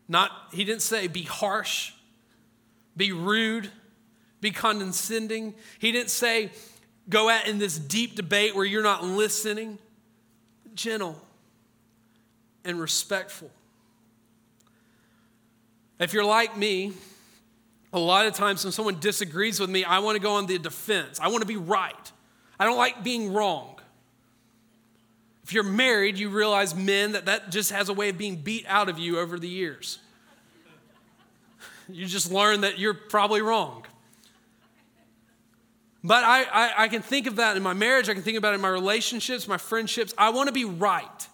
Not, 0.08 0.32
he 0.54 0.64
didn't 0.64 0.84
say 0.84 1.08
be 1.08 1.24
harsh 1.24 1.92
be 3.00 3.14
rude, 3.14 3.72
be 4.42 4.52
condescending. 4.52 5.56
He 5.80 5.92
didn't 5.94 6.12
say, 6.12 6.52
go 7.08 7.30
out 7.30 7.48
in 7.48 7.58
this 7.58 7.80
deep 7.80 8.16
debate 8.16 8.56
where 8.56 8.66
you're 8.66 8.84
not 8.84 9.04
listening. 9.06 9.80
Gentle 10.76 11.20
and 12.66 12.80
respectful. 12.80 13.50
If 16.00 16.14
you're 16.14 16.26
like 16.26 16.58
me, 16.58 16.94
a 17.92 18.00
lot 18.00 18.26
of 18.26 18.34
times 18.34 18.64
when 18.64 18.72
someone 18.72 19.00
disagrees 19.00 19.60
with 19.60 19.70
me, 19.70 19.84
I 19.84 20.00
want 20.00 20.16
to 20.16 20.22
go 20.22 20.34
on 20.34 20.46
the 20.46 20.58
defense. 20.58 21.20
I 21.20 21.28
want 21.28 21.42
to 21.42 21.48
be 21.48 21.58
right. 21.58 22.12
I 22.60 22.66
don't 22.66 22.78
like 22.78 23.04
being 23.04 23.34
wrong. 23.34 23.80
If 25.44 25.54
you're 25.54 25.64
married, 25.64 26.18
you 26.18 26.30
realize, 26.30 26.76
men, 26.76 27.14
that 27.14 27.26
that 27.26 27.50
just 27.50 27.72
has 27.72 27.90
a 27.90 27.94
way 27.94 28.10
of 28.10 28.18
being 28.18 28.36
beat 28.36 28.66
out 28.68 28.88
of 28.88 29.00
you 29.00 29.18
over 29.20 29.40
the 29.40 29.48
years. 29.48 29.98
You 31.90 32.06
just 32.06 32.32
learn 32.32 32.62
that 32.62 32.78
you're 32.78 32.94
probably 32.94 33.42
wrong. 33.42 33.86
But 36.04 36.24
I, 36.24 36.44
I, 36.44 36.84
I, 36.84 36.88
can 36.88 37.02
think 37.02 37.26
of 37.26 37.38
that 37.38 37.58
in 37.58 37.64
my 37.64 37.74
marriage. 37.74 38.08
I 38.08 38.14
can 38.14 38.22
think 38.22 38.38
about 38.38 38.54
it 38.54 38.56
in 38.56 38.62
my 38.62 38.70
relationships, 38.70 39.48
my 39.48 39.58
friendships. 39.58 40.14
I 40.18 40.30
want 40.30 40.48
to 40.48 40.54
be 40.54 40.66
right. 40.66 41.28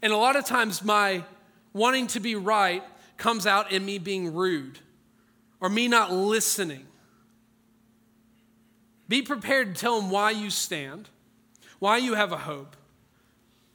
And 0.00 0.12
a 0.12 0.16
lot 0.16 0.36
of 0.36 0.46
times, 0.46 0.82
my 0.82 1.24
wanting 1.72 2.06
to 2.08 2.20
be 2.20 2.36
right 2.36 2.82
comes 3.16 3.46
out 3.46 3.72
in 3.72 3.84
me 3.84 3.98
being 3.98 4.34
rude 4.34 4.78
or 5.60 5.68
me 5.68 5.88
not 5.88 6.12
listening. 6.12 6.86
Be 9.08 9.22
prepared 9.22 9.74
to 9.74 9.80
tell 9.80 10.00
them 10.00 10.10
why 10.10 10.30
you 10.30 10.50
stand, 10.50 11.08
why 11.78 11.98
you 11.98 12.14
have 12.14 12.32
a 12.32 12.38
hope, 12.38 12.76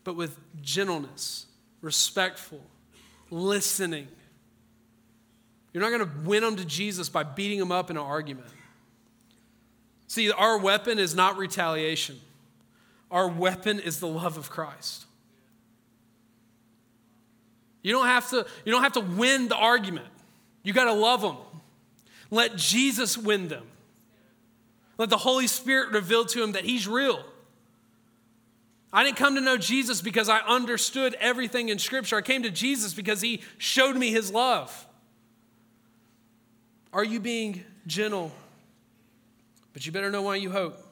but 0.04 0.15
with 0.15 0.38
gentleness, 0.62 1.45
respectful, 1.82 2.62
listening. 3.30 4.08
You're 5.73 5.84
not 5.84 5.95
going 5.95 6.10
to 6.10 6.28
win 6.28 6.43
them 6.43 6.56
to 6.56 6.65
Jesus 6.65 7.10
by 7.10 7.23
beating 7.23 7.60
them 7.60 7.71
up 7.71 7.89
in 7.89 7.97
an 7.97 8.04
argument. 8.04 8.49
See, 10.08 10.32
our 10.32 10.58
weapon 10.58 10.97
is 10.97 11.13
not 11.13 11.38
retaliation, 11.38 12.19
our 13.12 13.28
weapon 13.28 13.80
is 13.80 13.99
the 13.99 14.08
love 14.08 14.38
of 14.38 14.49
Christ. 14.49 15.06
You 17.81 17.93
don't 17.93 18.07
have 18.07 18.29
to, 18.31 18.45
you 18.65 18.71
don't 18.71 18.83
have 18.83 18.93
to 18.93 19.01
win 19.01 19.47
the 19.47 19.55
argument. 19.55 20.07
You 20.63 20.73
got 20.73 20.85
to 20.85 20.93
love 20.93 21.21
them. 21.21 21.37
Let 22.29 22.55
Jesus 22.55 23.17
win 23.17 23.47
them. 23.47 23.65
Let 24.97 25.09
the 25.09 25.17
Holy 25.17 25.47
Spirit 25.47 25.91
reveal 25.93 26.25
to 26.25 26.43
him 26.43 26.51
that 26.51 26.65
he's 26.65 26.87
real. 26.87 27.23
I 28.91 29.03
didn't 29.03 29.17
come 29.17 29.35
to 29.35 29.41
know 29.41 29.57
Jesus 29.57 30.01
because 30.01 30.29
I 30.29 30.39
understood 30.39 31.15
everything 31.19 31.69
in 31.69 31.79
Scripture. 31.79 32.17
I 32.17 32.21
came 32.21 32.43
to 32.43 32.49
Jesus 32.49 32.93
because 32.93 33.21
he 33.21 33.41
showed 33.57 33.95
me 33.95 34.09
his 34.11 34.31
love. 34.31 34.87
Are 36.91 37.03
you 37.03 37.19
being 37.19 37.63
gentle? 37.85 38.31
But 39.73 39.85
you 39.85 39.91
better 39.91 40.09
know 40.09 40.23
why 40.23 40.37
you 40.37 40.51
hope. 40.51 40.88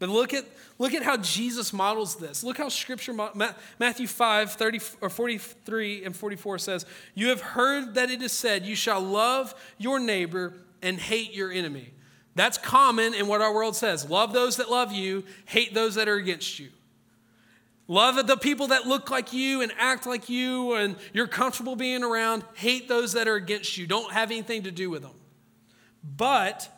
But 0.00 0.08
look 0.08 0.32
at, 0.34 0.46
look 0.78 0.94
at 0.94 1.02
how 1.02 1.18
Jesus 1.18 1.72
models 1.72 2.16
this. 2.16 2.42
Look 2.42 2.56
how 2.56 2.70
Scripture, 2.70 3.12
Matthew 3.78 4.06
5, 4.06 4.52
30, 4.54 4.80
or 5.02 5.10
43 5.10 6.04
and 6.04 6.16
44 6.16 6.58
says, 6.58 6.86
You 7.14 7.28
have 7.28 7.42
heard 7.42 7.94
that 7.94 8.10
it 8.10 8.22
is 8.22 8.32
said, 8.32 8.64
You 8.64 8.74
shall 8.74 9.00
love 9.00 9.54
your 9.76 10.00
neighbor 10.00 10.54
and 10.82 10.98
hate 10.98 11.32
your 11.32 11.52
enemy. 11.52 11.92
That's 12.34 12.56
common 12.56 13.12
in 13.12 13.26
what 13.26 13.42
our 13.42 13.52
world 13.52 13.76
says. 13.76 14.08
Love 14.08 14.32
those 14.32 14.56
that 14.56 14.70
love 14.70 14.90
you, 14.90 15.24
hate 15.44 15.74
those 15.74 15.96
that 15.96 16.08
are 16.08 16.16
against 16.16 16.58
you. 16.58 16.70
Love 17.86 18.26
the 18.26 18.36
people 18.36 18.68
that 18.68 18.86
look 18.86 19.10
like 19.10 19.34
you 19.34 19.60
and 19.60 19.72
act 19.76 20.06
like 20.06 20.30
you 20.30 20.74
and 20.76 20.96
you're 21.12 21.26
comfortable 21.26 21.76
being 21.76 22.02
around. 22.02 22.42
Hate 22.54 22.88
those 22.88 23.12
that 23.12 23.28
are 23.28 23.34
against 23.34 23.76
you. 23.76 23.86
Don't 23.86 24.12
have 24.12 24.30
anything 24.30 24.62
to 24.62 24.70
do 24.70 24.88
with 24.88 25.02
them. 25.02 25.16
But 26.16 26.68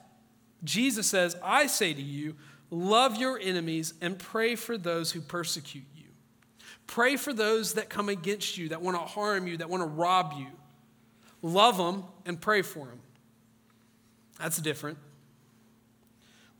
Jesus 0.65 1.07
says, 1.07 1.37
I 1.45 1.67
say 1.67 1.93
to 1.95 2.03
you, 2.03 2.35
love 2.73 3.17
your 3.17 3.39
enemies 3.39 3.93
and 4.01 4.19
pray 4.19 4.57
for 4.57 4.79
those 4.79 5.13
who 5.13 5.21
persecute 5.21 5.85
you. 5.95 6.07
Pray 6.87 7.17
for 7.17 7.33
those 7.33 7.75
that 7.75 7.91
come 7.91 8.09
against 8.09 8.57
you, 8.57 8.71
that 8.71 8.81
want 8.81 8.97
to 8.97 9.03
harm 9.03 9.47
you, 9.47 9.59
that 9.59 9.69
want 9.69 9.83
to 9.83 9.89
rob 9.89 10.33
you. 10.37 10.49
Love 11.43 11.77
them 11.77 12.05
and 12.25 12.41
pray 12.41 12.63
for 12.63 12.87
them. 12.87 13.01
That's 14.41 14.59
different. 14.59 14.99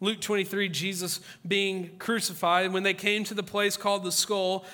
Luke 0.01 0.21
23, 0.21 0.69
Jesus 0.69 1.21
being 1.47 1.97
crucified. 1.99 2.73
When 2.73 2.83
they 2.83 2.95
came 2.95 3.25
to 3.25 3.35
the 3.35 3.43
place 3.43 3.77
called 3.77 4.05
the 4.05 4.13
skull, 4.13 4.67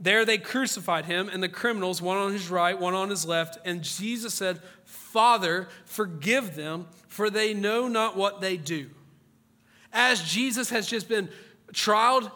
there 0.00 0.24
they 0.24 0.38
crucified 0.38 1.04
him 1.04 1.28
and 1.28 1.42
the 1.42 1.48
criminals, 1.48 2.02
one 2.02 2.16
on 2.16 2.32
his 2.32 2.50
right, 2.50 2.78
one 2.78 2.94
on 2.94 3.10
his 3.10 3.26
left. 3.26 3.58
And 3.64 3.82
Jesus 3.82 4.34
said, 4.34 4.60
Father, 4.84 5.68
forgive 5.84 6.56
them, 6.56 6.86
for 7.06 7.30
they 7.30 7.52
know 7.52 7.86
not 7.86 8.16
what 8.16 8.40
they 8.40 8.56
do. 8.56 8.90
As 9.92 10.22
Jesus 10.22 10.70
has 10.70 10.86
just 10.86 11.08
been 11.08 11.28
trialed 11.72 12.30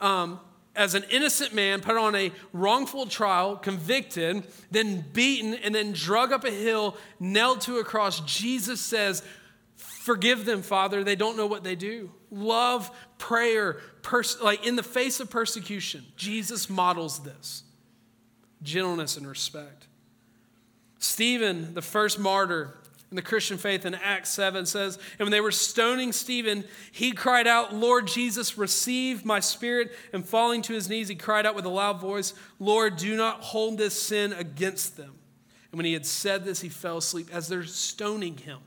um, 0.00 0.40
as 0.74 0.94
an 0.94 1.04
innocent 1.10 1.54
man, 1.54 1.80
put 1.80 1.96
on 1.96 2.14
a 2.14 2.32
wrongful 2.52 3.06
trial, 3.06 3.56
convicted, 3.56 4.44
then 4.70 5.04
beaten, 5.12 5.54
and 5.54 5.74
then 5.74 5.92
drug 5.92 6.32
up 6.32 6.44
a 6.44 6.50
hill, 6.50 6.96
nailed 7.20 7.60
to 7.62 7.78
a 7.78 7.84
cross, 7.84 8.20
Jesus 8.20 8.80
says, 8.80 9.22
Forgive 9.76 10.44
them, 10.44 10.62
Father. 10.62 11.04
They 11.04 11.14
don't 11.14 11.36
know 11.36 11.46
what 11.46 11.62
they 11.62 11.76
do. 11.76 12.10
Love, 12.30 12.90
prayer, 13.18 13.78
pers- 14.02 14.40
like 14.40 14.66
in 14.66 14.74
the 14.74 14.82
face 14.82 15.20
of 15.20 15.30
persecution, 15.30 16.04
Jesus 16.16 16.68
models 16.68 17.20
this 17.20 17.62
gentleness 18.62 19.16
and 19.16 19.26
respect. 19.26 19.86
Stephen, 20.98 21.74
the 21.74 21.82
first 21.82 22.18
martyr 22.18 22.76
in 23.12 23.16
the 23.16 23.20
Christian 23.20 23.58
faith 23.58 23.84
in 23.84 23.94
Acts 23.94 24.30
7 24.30 24.64
says, 24.64 24.98
And 25.18 25.26
when 25.26 25.32
they 25.32 25.42
were 25.42 25.52
stoning 25.52 26.12
Stephen, 26.12 26.64
he 26.92 27.12
cried 27.12 27.46
out, 27.46 27.74
Lord 27.74 28.06
Jesus, 28.06 28.56
receive 28.56 29.22
my 29.26 29.38
spirit. 29.38 29.92
And 30.14 30.26
falling 30.26 30.62
to 30.62 30.72
his 30.72 30.88
knees, 30.88 31.08
he 31.08 31.14
cried 31.14 31.44
out 31.44 31.54
with 31.54 31.66
a 31.66 31.68
loud 31.68 32.00
voice, 32.00 32.32
Lord, 32.58 32.96
do 32.96 33.14
not 33.14 33.42
hold 33.42 33.76
this 33.76 34.00
sin 34.00 34.32
against 34.32 34.96
them. 34.96 35.12
And 35.70 35.78
when 35.78 35.84
he 35.84 35.92
had 35.92 36.06
said 36.06 36.46
this, 36.46 36.62
he 36.62 36.70
fell 36.70 36.96
asleep 36.96 37.28
as 37.30 37.48
they're 37.48 37.64
stoning 37.64 38.38
him 38.38 38.60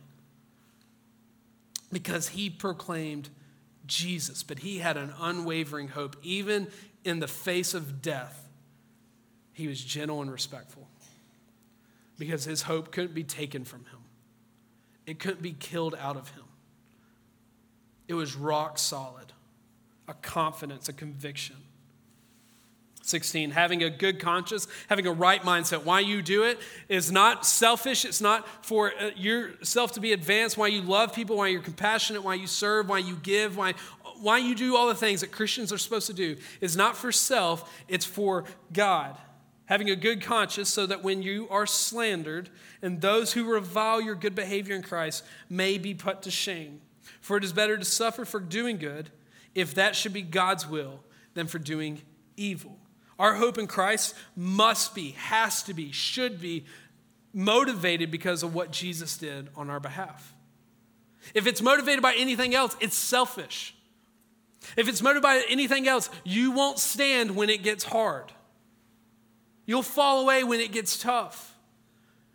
because 1.92 2.28
he 2.28 2.52
proclaimed 2.52 3.30
Jesus, 3.88 4.44
but 4.44 4.60
he 4.60 4.78
had 4.78 4.96
an 4.96 5.12
unwavering 5.20 5.88
hope. 5.88 6.18
Even 6.22 6.68
in 7.04 7.20
the 7.20 7.28
face 7.28 7.74
of 7.74 8.04
death, 8.04 8.48
he 9.54 9.68
was 9.68 9.84
gentle 9.84 10.22
and 10.22 10.32
respectful 10.32 10.88
because 12.20 12.46
his 12.46 12.62
hope 12.62 12.92
couldn't 12.92 13.16
be 13.16 13.24
taken 13.24 13.64
from 13.64 13.80
him, 13.86 14.05
it 15.06 15.20
couldn't 15.20 15.42
be 15.42 15.54
killed 15.54 15.96
out 16.00 16.18
of 16.18 16.30
him. 16.30 16.44
It 18.08 18.14
was 18.14 18.36
rock 18.36 18.78
solid, 18.78 19.34
a 20.08 20.14
confidence, 20.14 20.90
a 20.90 20.94
conviction. 20.94 21.56
16, 23.02 23.52
having 23.52 23.84
a 23.84 23.90
good 23.90 24.20
conscience, 24.20 24.68
having 24.90 25.06
a 25.06 25.12
right 25.12 25.42
mindset. 25.44 25.84
Why 25.84 26.00
you 26.00 26.22
do 26.24 26.44
it 26.44 26.60
is 26.90 27.12
not 27.12 27.46
selfish. 27.46 28.04
It's 28.04 28.22
not 28.22 28.48
for 28.66 28.92
uh, 29.00 29.12
yourself 29.16 29.92
to 29.94 30.00
be 30.00 30.12
advanced. 30.12 30.58
Why 30.58 30.68
you 30.68 30.82
love 30.82 31.14
people, 31.14 31.38
why 31.38 31.48
you're 31.50 31.62
compassionate, 31.62 32.24
why 32.24 32.34
you 32.34 32.48
serve, 32.48 32.90
why 32.90 32.98
you 32.98 33.16
give, 33.18 33.58
why, 33.58 33.76
why 34.20 34.40
you 34.40 34.56
do 34.56 34.76
all 34.76 34.88
the 34.88 34.96
things 34.96 35.22
that 35.22 35.32
Christians 35.32 35.72
are 35.72 35.78
supposed 35.78 36.08
to 36.08 36.14
do 36.14 36.38
is 36.62 36.76
not 36.76 36.98
for 36.98 37.12
self, 37.12 37.72
it's 37.88 38.06
for 38.06 38.46
God. 38.74 39.16
Having 39.68 39.90
a 39.90 39.96
good 39.96 40.22
conscience 40.22 40.70
so 40.70 40.86
that 40.86 41.04
when 41.04 41.24
you 41.24 41.48
are 41.50 41.66
slandered 41.66 42.50
and 42.82 43.02
those 43.02 43.34
who 43.34 43.46
revile 43.46 44.00
your 44.00 44.16
good 44.16 44.36
behavior 44.36 44.76
in 44.76 44.84
Christ 44.84 45.24
may 45.50 45.78
be 45.78 45.94
put 45.94 46.22
to 46.24 46.32
shame. 46.32 46.82
For 47.20 47.38
it 47.38 47.44
is 47.44 47.54
better 47.54 47.78
to 47.78 47.86
suffer 47.86 48.26
for 48.26 48.40
doing 48.40 48.78
good, 48.78 49.10
if 49.56 49.74
that 49.76 49.96
should 49.96 50.14
be 50.14 50.22
God's 50.22 50.68
will, 50.68 51.00
than 51.34 51.48
for 51.48 51.60
doing 51.60 52.02
evil. 52.38 52.78
Our 53.18 53.36
hope 53.36 53.58
in 53.58 53.68
Christ 53.68 54.14
must 54.36 54.94
be, 54.94 55.12
has 55.12 55.64
to 55.64 55.74
be, 55.74 55.92
should 55.92 56.40
be 56.40 56.66
motivated 57.34 58.12
because 58.12 58.44
of 58.44 58.54
what 58.54 58.72
Jesus 58.72 59.18
did 59.18 59.50
on 59.56 59.70
our 59.70 59.80
behalf. 59.80 60.34
If 61.34 61.48
it's 61.48 61.62
motivated 61.62 62.02
by 62.02 62.14
anything 62.16 62.54
else, 62.54 62.76
it's 62.80 62.96
selfish. 62.96 63.76
If 64.78 64.88
it's 64.88 65.02
motivated 65.02 65.24
by 65.24 65.44
anything 65.50 65.88
else, 65.88 66.10
you 66.24 66.52
won't 66.52 66.80
stand 66.80 67.36
when 67.36 67.50
it 67.50 67.64
gets 67.64 67.84
hard. 67.84 68.32
You'll 69.66 69.84
fall 69.84 70.22
away 70.22 70.44
when 70.44 70.60
it 70.60 70.72
gets 70.72 70.98
tough. 70.98 71.56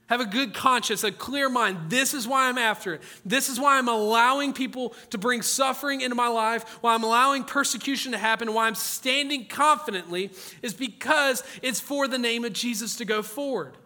Have 0.08 0.20
a 0.20 0.26
good 0.26 0.54
conscience, 0.54 1.04
a 1.04 1.12
clear 1.12 1.48
mind. 1.48 1.88
This 1.88 2.14
is 2.14 2.26
why 2.26 2.48
I'm 2.48 2.58
after 2.58 2.94
it. 2.94 3.02
This 3.24 3.48
is 3.48 3.60
why 3.60 3.78
I'm 3.78 3.86
allowing 3.86 4.52
people 4.52 4.92
to 5.10 5.18
bring 5.18 5.40
suffering 5.40 6.00
into 6.00 6.16
my 6.16 6.26
life, 6.26 6.78
why 6.80 6.94
I'm 6.94 7.04
allowing 7.04 7.44
persecution 7.44 8.10
to 8.10 8.18
happen, 8.18 8.52
why 8.52 8.66
I'm 8.66 8.74
standing 8.74 9.46
confidently, 9.46 10.32
is 10.62 10.74
because 10.74 11.44
it's 11.62 11.78
for 11.78 12.08
the 12.08 12.18
name 12.18 12.44
of 12.44 12.52
Jesus 12.52 12.96
to 12.96 13.04
go 13.04 13.22
forward. 13.22 13.76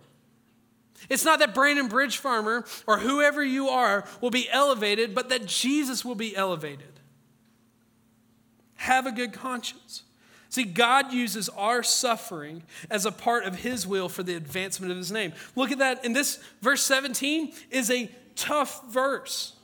It's 1.11 1.27
not 1.27 1.41
that 1.41 1.55
Brandon 1.55 1.89
Bridge 1.89 2.17
Farmer 2.17 2.65
or 2.87 3.01
whoever 3.01 3.45
you 3.45 3.69
are 3.69 4.07
will 4.23 4.31
be 4.31 4.49
elevated, 4.51 5.15
but 5.15 5.29
that 5.29 5.45
Jesus 5.45 6.07
will 6.07 6.15
be 6.15 6.35
elevated. 6.35 7.01
Have 8.77 9.05
a 9.07 9.13
good 9.13 9.35
conscience. 9.35 10.04
See, 10.55 10.63
God 10.63 11.13
uses 11.13 11.49
our 11.49 11.83
suffering 11.83 12.63
as 12.89 13.07
a 13.07 13.11
part 13.11 13.43
of 13.43 13.57
His 13.57 13.89
will 13.89 14.09
for 14.09 14.23
the 14.23 14.37
advancement 14.37 14.93
of 14.93 14.97
His 14.97 15.11
name. 15.11 15.33
Look 15.57 15.73
at 15.73 15.79
that. 15.79 16.05
And 16.05 16.15
this 16.15 16.39
verse 16.63 16.81
17 16.83 17.53
is 17.73 17.91
a 17.91 18.09
tough 18.37 18.89
verse. 18.89 19.57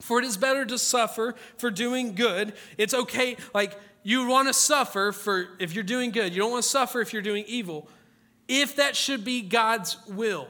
For 0.00 0.18
it 0.18 0.24
is 0.24 0.38
better 0.38 0.64
to 0.64 0.78
suffer 0.78 1.34
for 1.58 1.70
doing 1.70 2.14
good. 2.14 2.54
It's 2.78 2.94
okay, 2.94 3.36
like 3.52 3.78
you 4.02 4.26
want 4.26 4.48
to 4.48 4.54
suffer 4.54 5.12
for 5.12 5.50
if 5.58 5.74
you're 5.74 5.84
doing 5.84 6.10
good. 6.10 6.32
You 6.32 6.40
don't 6.40 6.52
want 6.52 6.62
to 6.62 6.70
suffer 6.70 7.02
if 7.02 7.12
you're 7.12 7.20
doing 7.20 7.44
evil. 7.46 7.86
If 8.48 8.76
that 8.76 8.96
should 8.96 9.26
be 9.26 9.42
God's 9.42 9.98
will. 10.08 10.48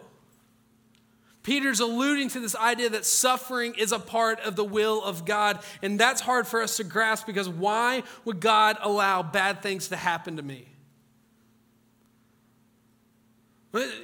Peter's 1.43 1.81
alluding 1.81 2.29
to 2.31 2.41
this 2.41 2.55
idea 2.55 2.91
that 2.91 3.05
suffering 3.05 3.75
is 3.77 3.91
a 3.91 3.99
part 3.99 4.39
of 4.41 4.55
the 4.55 4.65
will 4.65 5.03
of 5.03 5.25
God. 5.25 5.59
And 5.83 5.99
that's 5.99 6.21
hard 6.21 6.47
for 6.47 6.63
us 6.63 6.77
to 6.77 6.85
grasp 6.85 7.27
because 7.27 7.49
why 7.49 8.05
would 8.25 8.41
God 8.41 8.77
allow 8.81 9.23
bad 9.23 9.63
things 9.63 9.89
to 9.89 9.97
happen 9.97 10.37
to 10.37 10.43
me? 10.43 10.69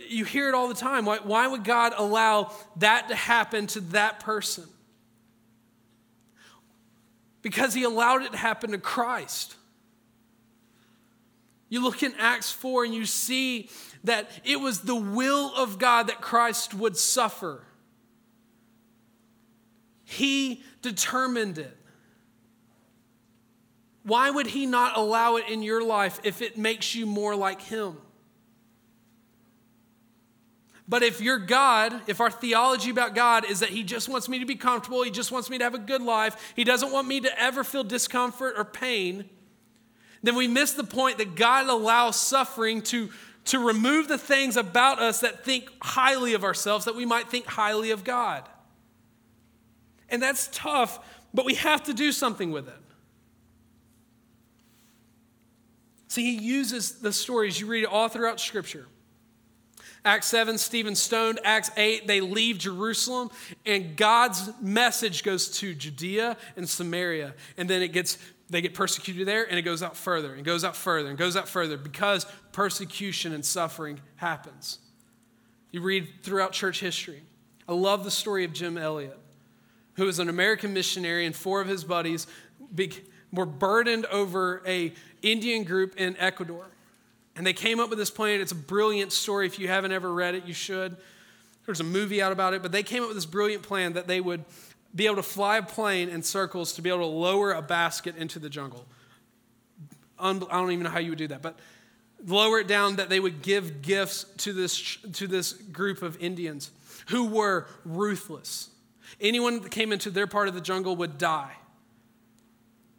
You 0.08 0.24
hear 0.24 0.48
it 0.48 0.54
all 0.54 0.68
the 0.68 0.74
time. 0.74 1.04
Why, 1.04 1.18
why 1.18 1.46
would 1.46 1.62
God 1.62 1.92
allow 1.96 2.52
that 2.76 3.08
to 3.08 3.14
happen 3.14 3.66
to 3.68 3.80
that 3.80 4.20
person? 4.20 4.64
Because 7.42 7.74
he 7.74 7.84
allowed 7.84 8.22
it 8.22 8.32
to 8.32 8.38
happen 8.38 8.72
to 8.72 8.78
Christ. 8.78 9.54
You 11.68 11.82
look 11.82 12.02
in 12.02 12.14
Acts 12.18 12.50
4 12.50 12.84
and 12.84 12.94
you 12.94 13.04
see 13.04 13.68
that 14.04 14.30
it 14.44 14.60
was 14.60 14.80
the 14.80 14.94
will 14.94 15.52
of 15.54 15.78
God 15.78 16.08
that 16.08 16.20
Christ 16.20 16.74
would 16.74 16.96
suffer. 16.96 17.64
He 20.04 20.62
determined 20.80 21.58
it. 21.58 21.76
Why 24.02 24.30
would 24.30 24.46
He 24.46 24.64
not 24.64 24.96
allow 24.96 25.36
it 25.36 25.48
in 25.50 25.62
your 25.62 25.84
life 25.84 26.18
if 26.24 26.40
it 26.40 26.56
makes 26.56 26.94
you 26.94 27.04
more 27.04 27.36
like 27.36 27.60
Him? 27.60 27.98
But 30.88 31.02
if 31.02 31.20
your 31.20 31.38
God, 31.38 32.00
if 32.06 32.18
our 32.18 32.30
theology 32.30 32.88
about 32.88 33.14
God 33.14 33.44
is 33.44 33.60
that 33.60 33.68
He 33.68 33.82
just 33.82 34.08
wants 34.08 34.26
me 34.26 34.38
to 34.38 34.46
be 34.46 34.54
comfortable, 34.54 35.02
He 35.02 35.10
just 35.10 35.30
wants 35.30 35.50
me 35.50 35.58
to 35.58 35.64
have 35.64 35.74
a 35.74 35.78
good 35.78 36.00
life, 36.00 36.54
He 36.56 36.64
doesn't 36.64 36.90
want 36.90 37.06
me 37.06 37.20
to 37.20 37.40
ever 37.40 37.62
feel 37.62 37.84
discomfort 37.84 38.54
or 38.56 38.64
pain, 38.64 39.28
then 40.22 40.34
we 40.34 40.48
miss 40.48 40.72
the 40.72 40.84
point 40.84 41.18
that 41.18 41.34
God 41.34 41.68
allows 41.68 42.16
suffering 42.16 42.82
to 42.82 43.10
to 43.48 43.58
remove 43.58 44.08
the 44.08 44.18
things 44.18 44.58
about 44.58 44.98
us 44.98 45.20
that 45.20 45.42
think 45.42 45.70
highly 45.80 46.34
of 46.34 46.44
ourselves, 46.44 46.84
that 46.84 46.94
we 46.94 47.06
might 47.06 47.30
think 47.30 47.46
highly 47.46 47.90
of 47.92 48.04
God. 48.04 48.46
And 50.10 50.22
that's 50.22 50.50
tough, 50.52 50.98
but 51.32 51.46
we 51.46 51.54
have 51.54 51.82
to 51.84 51.94
do 51.94 52.12
something 52.12 52.50
with 52.50 52.68
it. 52.68 52.74
See, 56.08 56.36
he 56.36 56.44
uses 56.44 57.00
the 57.00 57.12
stories. 57.12 57.58
You 57.58 57.66
read 57.66 57.86
all 57.86 58.08
throughout 58.08 58.38
Scripture. 58.38 58.86
Acts 60.04 60.26
7, 60.26 60.58
Stephen 60.58 60.94
stoned. 60.94 61.40
Acts 61.42 61.70
8, 61.74 62.06
they 62.06 62.20
leave 62.20 62.58
Jerusalem, 62.58 63.30
and 63.64 63.96
God's 63.96 64.50
message 64.60 65.22
goes 65.22 65.48
to 65.58 65.74
Judea 65.74 66.36
and 66.56 66.68
Samaria. 66.68 67.34
And 67.56 67.68
then 67.68 67.80
it 67.80 67.92
gets 67.92 68.18
they 68.50 68.60
get 68.60 68.74
persecuted 68.74 69.26
there 69.26 69.44
and 69.44 69.58
it 69.58 69.62
goes 69.62 69.82
out 69.82 69.96
further 69.96 70.34
and 70.34 70.44
goes 70.44 70.64
out 70.64 70.76
further 70.76 71.08
and 71.08 71.18
goes 71.18 71.36
out 71.36 71.48
further 71.48 71.76
because 71.76 72.26
persecution 72.52 73.32
and 73.32 73.44
suffering 73.44 74.00
happens. 74.16 74.78
You 75.70 75.82
read 75.82 76.08
throughout 76.22 76.52
church 76.52 76.80
history. 76.80 77.22
I 77.68 77.74
love 77.74 78.04
the 78.04 78.10
story 78.10 78.44
of 78.44 78.52
Jim 78.54 78.78
Elliot, 78.78 79.18
who 79.94 80.06
was 80.06 80.18
an 80.18 80.30
American 80.30 80.72
missionary, 80.72 81.26
and 81.26 81.36
four 81.36 81.60
of 81.60 81.68
his 81.68 81.84
buddies 81.84 82.26
were 83.32 83.44
burdened 83.44 84.06
over 84.06 84.62
a 84.66 84.92
Indian 85.20 85.64
group 85.64 85.96
in 85.96 86.16
Ecuador. 86.16 86.66
And 87.36 87.46
they 87.46 87.52
came 87.52 87.78
up 87.78 87.90
with 87.90 87.98
this 87.98 88.10
plan. 88.10 88.40
It's 88.40 88.52
a 88.52 88.56
brilliant 88.56 89.12
story. 89.12 89.46
If 89.46 89.58
you 89.58 89.68
haven't 89.68 89.92
ever 89.92 90.12
read 90.12 90.34
it, 90.34 90.46
you 90.46 90.54
should. 90.54 90.96
There's 91.66 91.80
a 91.80 91.84
movie 91.84 92.22
out 92.22 92.32
about 92.32 92.54
it, 92.54 92.62
but 92.62 92.72
they 92.72 92.82
came 92.82 93.02
up 93.02 93.08
with 93.08 93.16
this 93.16 93.26
brilliant 93.26 93.62
plan 93.62 93.92
that 93.92 94.06
they 94.06 94.22
would 94.22 94.44
be 94.94 95.06
able 95.06 95.16
to 95.16 95.22
fly 95.22 95.58
a 95.58 95.62
plane 95.62 96.08
in 96.08 96.22
circles 96.22 96.72
to 96.74 96.82
be 96.82 96.88
able 96.88 97.00
to 97.00 97.06
lower 97.06 97.52
a 97.52 97.62
basket 97.62 98.16
into 98.16 98.38
the 98.38 98.48
jungle. 98.48 98.86
I 100.18 100.32
don't 100.32 100.72
even 100.72 100.84
know 100.84 100.90
how 100.90 100.98
you 100.98 101.10
would 101.10 101.18
do 101.18 101.28
that, 101.28 101.42
but 101.42 101.58
lower 102.26 102.58
it 102.58 102.66
down 102.66 102.96
that 102.96 103.08
they 103.08 103.20
would 103.20 103.42
give 103.42 103.82
gifts 103.82 104.24
to 104.38 104.52
this, 104.52 104.96
to 105.12 105.26
this 105.26 105.52
group 105.52 106.02
of 106.02 106.20
Indians 106.20 106.70
who 107.08 107.24
were 107.24 107.66
ruthless. 107.84 108.70
Anyone 109.20 109.62
that 109.62 109.70
came 109.70 109.92
into 109.92 110.10
their 110.10 110.26
part 110.26 110.48
of 110.48 110.54
the 110.54 110.60
jungle 110.60 110.96
would 110.96 111.18
die. 111.18 111.52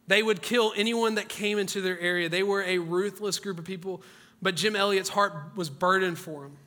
They 0.07 0.23
would 0.23 0.41
kill 0.41 0.73
anyone 0.75 1.15
that 1.15 1.29
came 1.29 1.59
into 1.59 1.81
their 1.81 1.99
area. 1.99 2.29
They 2.29 2.41
were 2.41 2.63
a 2.63 2.79
ruthless 2.79 3.37
group 3.37 3.59
of 3.59 3.65
people, 3.65 4.01
but 4.41 4.55
Jim 4.55 4.75
Elliot's 4.75 5.09
heart 5.09 5.33
was 5.55 5.69
burdened 5.69 6.17
for 6.17 6.43
them. 6.43 6.57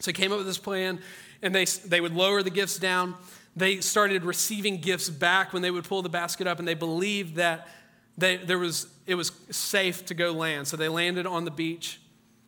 So 0.00 0.10
he 0.10 0.12
came 0.12 0.32
up 0.32 0.38
with 0.38 0.46
this 0.46 0.58
plan, 0.58 1.00
and 1.40 1.54
they, 1.54 1.64
they 1.64 2.00
would 2.00 2.14
lower 2.14 2.42
the 2.42 2.50
gifts 2.50 2.78
down. 2.78 3.14
They 3.56 3.80
started 3.80 4.24
receiving 4.24 4.78
gifts 4.78 5.10
back 5.10 5.52
when 5.52 5.62
they 5.62 5.70
would 5.70 5.84
pull 5.84 6.02
the 6.02 6.08
basket 6.08 6.46
up, 6.46 6.58
and 6.58 6.68
they 6.68 6.74
believed 6.74 7.36
that 7.36 7.68
they, 8.16 8.36
there 8.36 8.58
was, 8.58 8.86
it 9.06 9.14
was 9.14 9.32
safe 9.50 10.04
to 10.06 10.14
go 10.14 10.32
land. 10.32 10.68
So 10.68 10.76
they 10.76 10.88
landed 10.88 11.26
on 11.26 11.44
the 11.44 11.50
beach. 11.50 12.00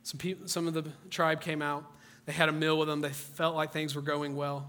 Some, 0.03 0.19
people, 0.19 0.49
some 0.49 0.69
of 0.69 0.75
the 0.75 0.85
tribe 1.11 1.41
came 1.41 1.63
out. 1.63 1.85
They 2.27 2.33
had 2.33 2.49
a 2.49 2.53
meal 2.53 2.79
with 2.79 2.89
them. 2.89 3.01
They 3.01 3.11
felt 3.11 3.57
like 3.57 3.73
things 3.73 3.95
were 3.95 4.03
going 4.03 4.37
well. 4.37 4.69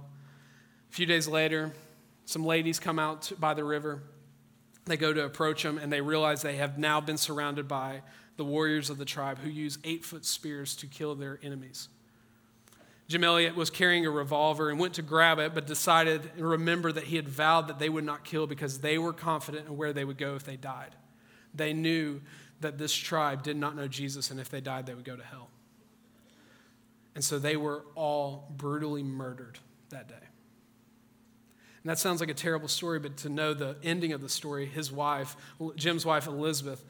A 0.89 0.93
few 0.93 1.05
days 1.05 1.27
later, 1.27 1.73
some 2.25 2.45
ladies 2.45 2.79
come 2.79 2.99
out 2.99 3.31
by 3.39 3.53
the 3.53 3.63
river. 3.63 4.01
They 4.85 4.97
go 4.97 5.13
to 5.13 5.23
approach 5.23 5.63
them, 5.63 5.77
and 5.77 5.91
they 5.91 6.01
realize 6.01 6.41
they 6.41 6.57
have 6.57 6.77
now 6.77 6.99
been 6.99 7.17
surrounded 7.17 7.67
by 7.67 8.01
the 8.37 8.43
warriors 8.43 8.89
of 8.89 8.97
the 8.97 9.05
tribe 9.05 9.39
who 9.39 9.49
use 9.49 9.77
eight 9.83 10.03
foot 10.03 10.25
spears 10.25 10.75
to 10.77 10.87
kill 10.87 11.15
their 11.15 11.39
enemies. 11.43 11.89
Jim 13.07 13.23
Elliot 13.23 13.55
was 13.55 13.69
carrying 13.69 14.05
a 14.05 14.09
revolver 14.09 14.69
and 14.69 14.79
went 14.79 14.93
to 14.95 15.01
grab 15.01 15.39
it, 15.39 15.53
but 15.53 15.67
decided 15.67 16.31
and 16.37 16.49
remembered 16.49 16.95
that 16.95 17.05
he 17.05 17.17
had 17.17 17.27
vowed 17.27 17.67
that 17.67 17.77
they 17.77 17.89
would 17.89 18.05
not 18.05 18.23
kill 18.23 18.47
because 18.47 18.79
they 18.79 18.97
were 18.97 19.13
confident 19.13 19.67
in 19.67 19.77
where 19.77 19.93
they 19.93 20.05
would 20.05 20.17
go 20.17 20.35
if 20.35 20.43
they 20.43 20.55
died. 20.55 20.95
They 21.53 21.73
knew 21.73 22.21
that 22.61 22.77
this 22.77 22.93
tribe 22.93 23.43
did 23.43 23.57
not 23.57 23.75
know 23.75 23.87
Jesus, 23.87 24.31
and 24.31 24.39
if 24.39 24.49
they 24.49 24.61
died, 24.61 24.85
they 24.85 24.93
would 24.93 25.03
go 25.03 25.15
to 25.15 25.23
hell. 25.23 25.49
And 27.13 27.23
so 27.23 27.37
they 27.37 27.57
were 27.57 27.85
all 27.95 28.51
brutally 28.55 29.03
murdered 29.03 29.59
that 29.89 30.07
day. 30.07 30.15
And 30.15 31.89
that 31.89 31.99
sounds 31.99 32.21
like 32.21 32.29
a 32.29 32.33
terrible 32.33 32.69
story, 32.69 32.99
but 32.99 33.17
to 33.17 33.29
know 33.29 33.53
the 33.53 33.75
ending 33.83 34.13
of 34.13 34.21
the 34.21 34.29
story, 34.29 34.65
his 34.65 34.91
wife, 34.91 35.35
Jim's 35.75 36.05
wife, 36.05 36.27
Elisabeth, 36.27 36.83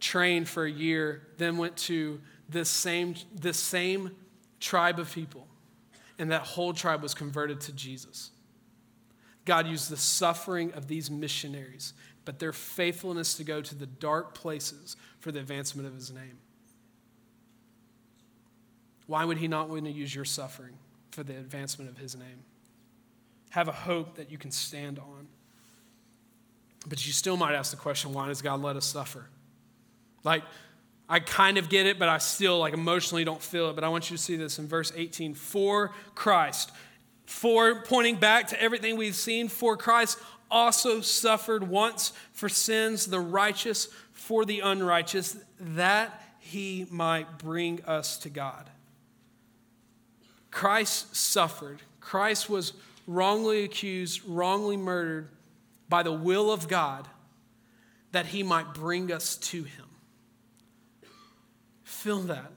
trained 0.00 0.48
for 0.48 0.64
a 0.64 0.70
year, 0.70 1.22
then 1.38 1.56
went 1.56 1.76
to 1.76 2.20
this 2.48 2.68
same, 2.68 3.14
this 3.32 3.58
same 3.58 4.10
tribe 4.64 4.98
of 4.98 5.12
people, 5.12 5.46
and 6.18 6.30
that 6.30 6.42
whole 6.42 6.72
tribe 6.72 7.02
was 7.02 7.12
converted 7.12 7.60
to 7.60 7.72
Jesus. 7.72 8.30
God 9.44 9.66
used 9.66 9.90
the 9.90 9.96
suffering 9.96 10.72
of 10.72 10.88
these 10.88 11.10
missionaries, 11.10 11.92
but 12.24 12.38
their 12.38 12.52
faithfulness 12.52 13.34
to 13.34 13.44
go 13.44 13.60
to 13.60 13.74
the 13.74 13.86
dark 13.86 14.34
places 14.34 14.96
for 15.20 15.30
the 15.30 15.38
advancement 15.38 15.86
of 15.86 15.94
his 15.94 16.10
name. 16.10 16.38
Why 19.06 19.26
would 19.26 19.36
he 19.36 19.48
not 19.48 19.68
want 19.68 19.84
to 19.84 19.90
use 19.90 20.14
your 20.14 20.24
suffering 20.24 20.78
for 21.10 21.22
the 21.22 21.36
advancement 21.36 21.90
of 21.90 21.98
his 21.98 22.16
name? 22.16 22.44
Have 23.50 23.68
a 23.68 23.72
hope 23.72 24.16
that 24.16 24.30
you 24.30 24.38
can 24.38 24.50
stand 24.50 24.98
on. 24.98 25.28
But 26.86 27.06
you 27.06 27.12
still 27.12 27.36
might 27.36 27.54
ask 27.54 27.70
the 27.70 27.76
question 27.76 28.14
why 28.14 28.28
does 28.28 28.40
God 28.40 28.62
let 28.62 28.76
us 28.76 28.86
suffer? 28.86 29.26
Like, 30.22 30.42
I 31.08 31.20
kind 31.20 31.58
of 31.58 31.68
get 31.68 31.86
it, 31.86 31.98
but 31.98 32.08
I 32.08 32.18
still 32.18 32.58
like 32.58 32.72
emotionally 32.72 33.24
don't 33.24 33.42
feel 33.42 33.70
it. 33.70 33.74
But 33.74 33.84
I 33.84 33.88
want 33.88 34.10
you 34.10 34.16
to 34.16 34.22
see 34.22 34.36
this 34.36 34.58
in 34.58 34.66
verse 34.66 34.92
18. 34.94 35.34
For 35.34 35.92
Christ, 36.14 36.72
for 37.26 37.82
pointing 37.82 38.16
back 38.16 38.48
to 38.48 38.60
everything 38.60 38.96
we've 38.96 39.14
seen, 39.14 39.48
for 39.48 39.76
Christ 39.76 40.18
also 40.50 41.00
suffered 41.00 41.68
once 41.68 42.12
for 42.32 42.48
sins, 42.48 43.06
the 43.06 43.20
righteous 43.20 43.88
for 44.12 44.44
the 44.44 44.60
unrighteous, 44.60 45.36
that 45.60 46.22
he 46.38 46.86
might 46.90 47.38
bring 47.38 47.82
us 47.84 48.16
to 48.18 48.30
God. 48.30 48.70
Christ 50.50 51.14
suffered. 51.16 51.80
Christ 52.00 52.48
was 52.48 52.74
wrongly 53.06 53.64
accused, 53.64 54.22
wrongly 54.24 54.76
murdered 54.76 55.28
by 55.88 56.02
the 56.02 56.12
will 56.12 56.52
of 56.52 56.68
God 56.68 57.08
that 58.12 58.26
he 58.26 58.42
might 58.42 58.72
bring 58.72 59.10
us 59.10 59.36
to 59.36 59.64
him. 59.64 59.86
Feel 61.94 62.20
that. 62.22 62.50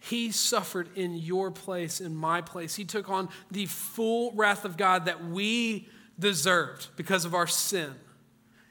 He 0.00 0.32
suffered 0.32 0.88
in 0.96 1.14
your 1.14 1.50
place, 1.50 2.00
in 2.00 2.16
my 2.16 2.40
place. 2.40 2.74
He 2.74 2.84
took 2.84 3.10
on 3.10 3.28
the 3.50 3.66
full 3.66 4.32
wrath 4.32 4.64
of 4.64 4.76
God 4.76 5.04
that 5.04 5.24
we 5.24 5.88
deserved 6.18 6.88
because 6.96 7.24
of 7.24 7.34
our 7.34 7.46
sin. 7.46 7.94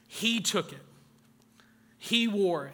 He 0.07 0.41
took 0.41 0.73
it, 0.73 0.81
He 1.97 2.27
wore 2.27 2.65
it, 2.67 2.73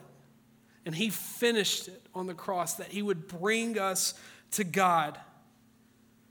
and 0.86 0.96
He 0.96 1.10
finished 1.10 1.90
it 1.90 2.02
on 2.16 2.28
the 2.28 2.34
cross 2.34 2.76
that 2.76 2.88
He 2.88 3.02
would 3.02 3.28
bring 3.28 3.78
us 3.78 4.14
to 4.52 4.64
God. 4.64 5.20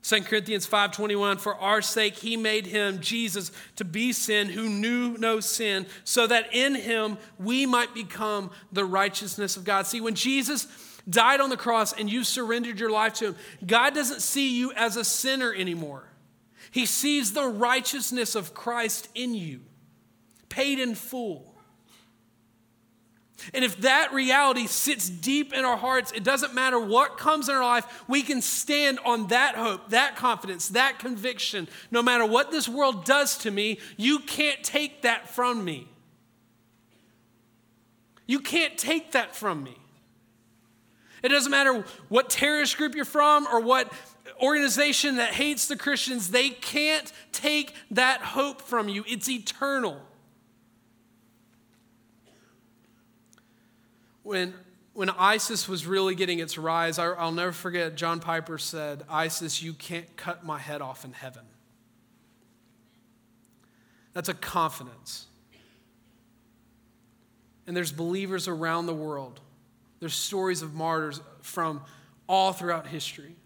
2 0.03 0.25
Corinthians 0.25 0.67
5:21 0.67 1.38
for 1.38 1.55
our 1.57 1.81
sake 1.81 2.17
he 2.17 2.37
made 2.37 2.67
him 2.67 3.01
Jesus 3.01 3.53
to 3.77 3.85
be 3.85 4.12
sin 4.12 4.49
who 4.49 4.69
knew 4.69 5.17
no 5.17 5.38
sin 5.38 5.87
so 6.03 6.27
that 6.27 6.53
in 6.53 6.75
him 6.75 7.19
we 7.38 7.67
might 7.67 7.95
become 7.95 8.51
the 8.73 8.85
righteousness 8.85 9.57
of 9.57 9.65
God. 9.65 9.87
See 9.87 10.01
when 10.01 10.17
Jesus 10.17 10.67
died 11.09 11.41
on 11.41 11.51
the 11.51 11.57
cross 11.57 11.93
and 11.93 12.11
you 12.11 12.25
surrendered 12.25 12.81
your 12.81 12.91
life 12.91 13.15
to 13.15 13.27
him, 13.27 13.37
God 13.65 13.95
doesn't 13.95 14.23
see 14.23 14.57
you 14.57 14.73
as 14.73 14.97
a 14.97 15.05
sinner 15.05 15.55
anymore. 15.55 16.09
He 16.73 16.85
sees 16.87 17.33
the 17.33 17.47
righteousness 17.47 18.35
of 18.35 18.55
Christ 18.55 19.09
in 19.15 19.35
you, 19.35 19.61
paid 20.49 20.81
in 20.81 20.95
full. 20.97 21.52
And 23.55 23.65
if 23.65 23.79
that 23.79 24.13
reality 24.13 24.67
sits 24.67 25.09
deep 25.09 25.53
in 25.53 25.65
our 25.65 25.77
hearts, 25.77 26.13
it 26.13 26.25
doesn't 26.25 26.55
matter 26.55 26.79
what 26.79 27.19
comes 27.19 27.49
in 27.49 27.55
our 27.55 27.63
life, 27.63 28.05
we 28.09 28.23
can 28.23 28.43
stand 28.43 28.99
on 29.05 29.29
that 29.29 29.55
hope, 29.55 29.91
that 29.91 30.17
confidence, 30.17 30.69
that 30.71 30.99
conviction. 30.99 31.69
No 31.91 32.03
matter 32.03 32.27
what 32.27 32.51
this 32.51 32.69
world 32.69 33.05
does 33.05 33.39
to 33.39 33.51
me, 33.51 33.79
you 33.97 34.21
can't 34.21 34.63
take 34.63 35.03
that 35.03 35.29
from 35.29 35.65
me. 35.65 35.89
You 38.27 38.41
can't 38.41 38.79
take 38.79 39.13
that 39.13 39.35
from 39.35 39.63
me. 39.63 39.77
It 41.23 41.29
doesn't 41.29 41.51
matter 41.51 41.85
what 42.09 42.31
terrorist 42.31 42.77
group 42.77 42.95
you're 42.95 43.05
from 43.05 43.47
or 43.47 43.61
what 43.61 43.93
organization 44.41 45.17
that 45.17 45.33
hates 45.35 45.69
the 45.69 45.77
Christians, 45.77 46.31
they 46.31 46.51
can't 46.51 47.13
take 47.31 47.75
that 47.91 48.21
hope 48.21 48.61
from 48.61 48.89
you. 48.89 49.05
It's 49.07 49.29
eternal. 49.29 50.01
When, 54.23 54.55
when 54.93 55.11
ISIS 55.11 55.69
was 55.69 55.87
really 55.87 56.15
getting 56.15 56.39
its 56.39 56.57
rise, 56.59 56.99
I, 56.99 57.07
I'll 57.07 57.33
never 57.33 57.53
forget 57.53 57.97
John 57.97 58.21
Piper 58.21 58.59
said, 58.59 59.05
ISIS, 59.09 59.63
you 59.63 59.73
can't 59.73 60.17
cut 60.17 60.45
my 60.45 60.59
head 60.59 60.81
off 60.81 61.05
in 61.05 61.13
heaven. 61.13 61.45
That's 64.13 64.29
a 64.29 64.35
confidence. 64.35 65.27
And 67.67 67.77
there's 67.77 67.93
believers 67.93 68.49
around 68.49 68.87
the 68.87 68.95
world. 68.95 69.41
There's 70.01 70.15
stories 70.15 70.63
of 70.63 70.75
martyrs 70.75 71.21
from 71.43 71.83
all 72.29 72.53
throughout 72.53 72.87
history 72.87 73.37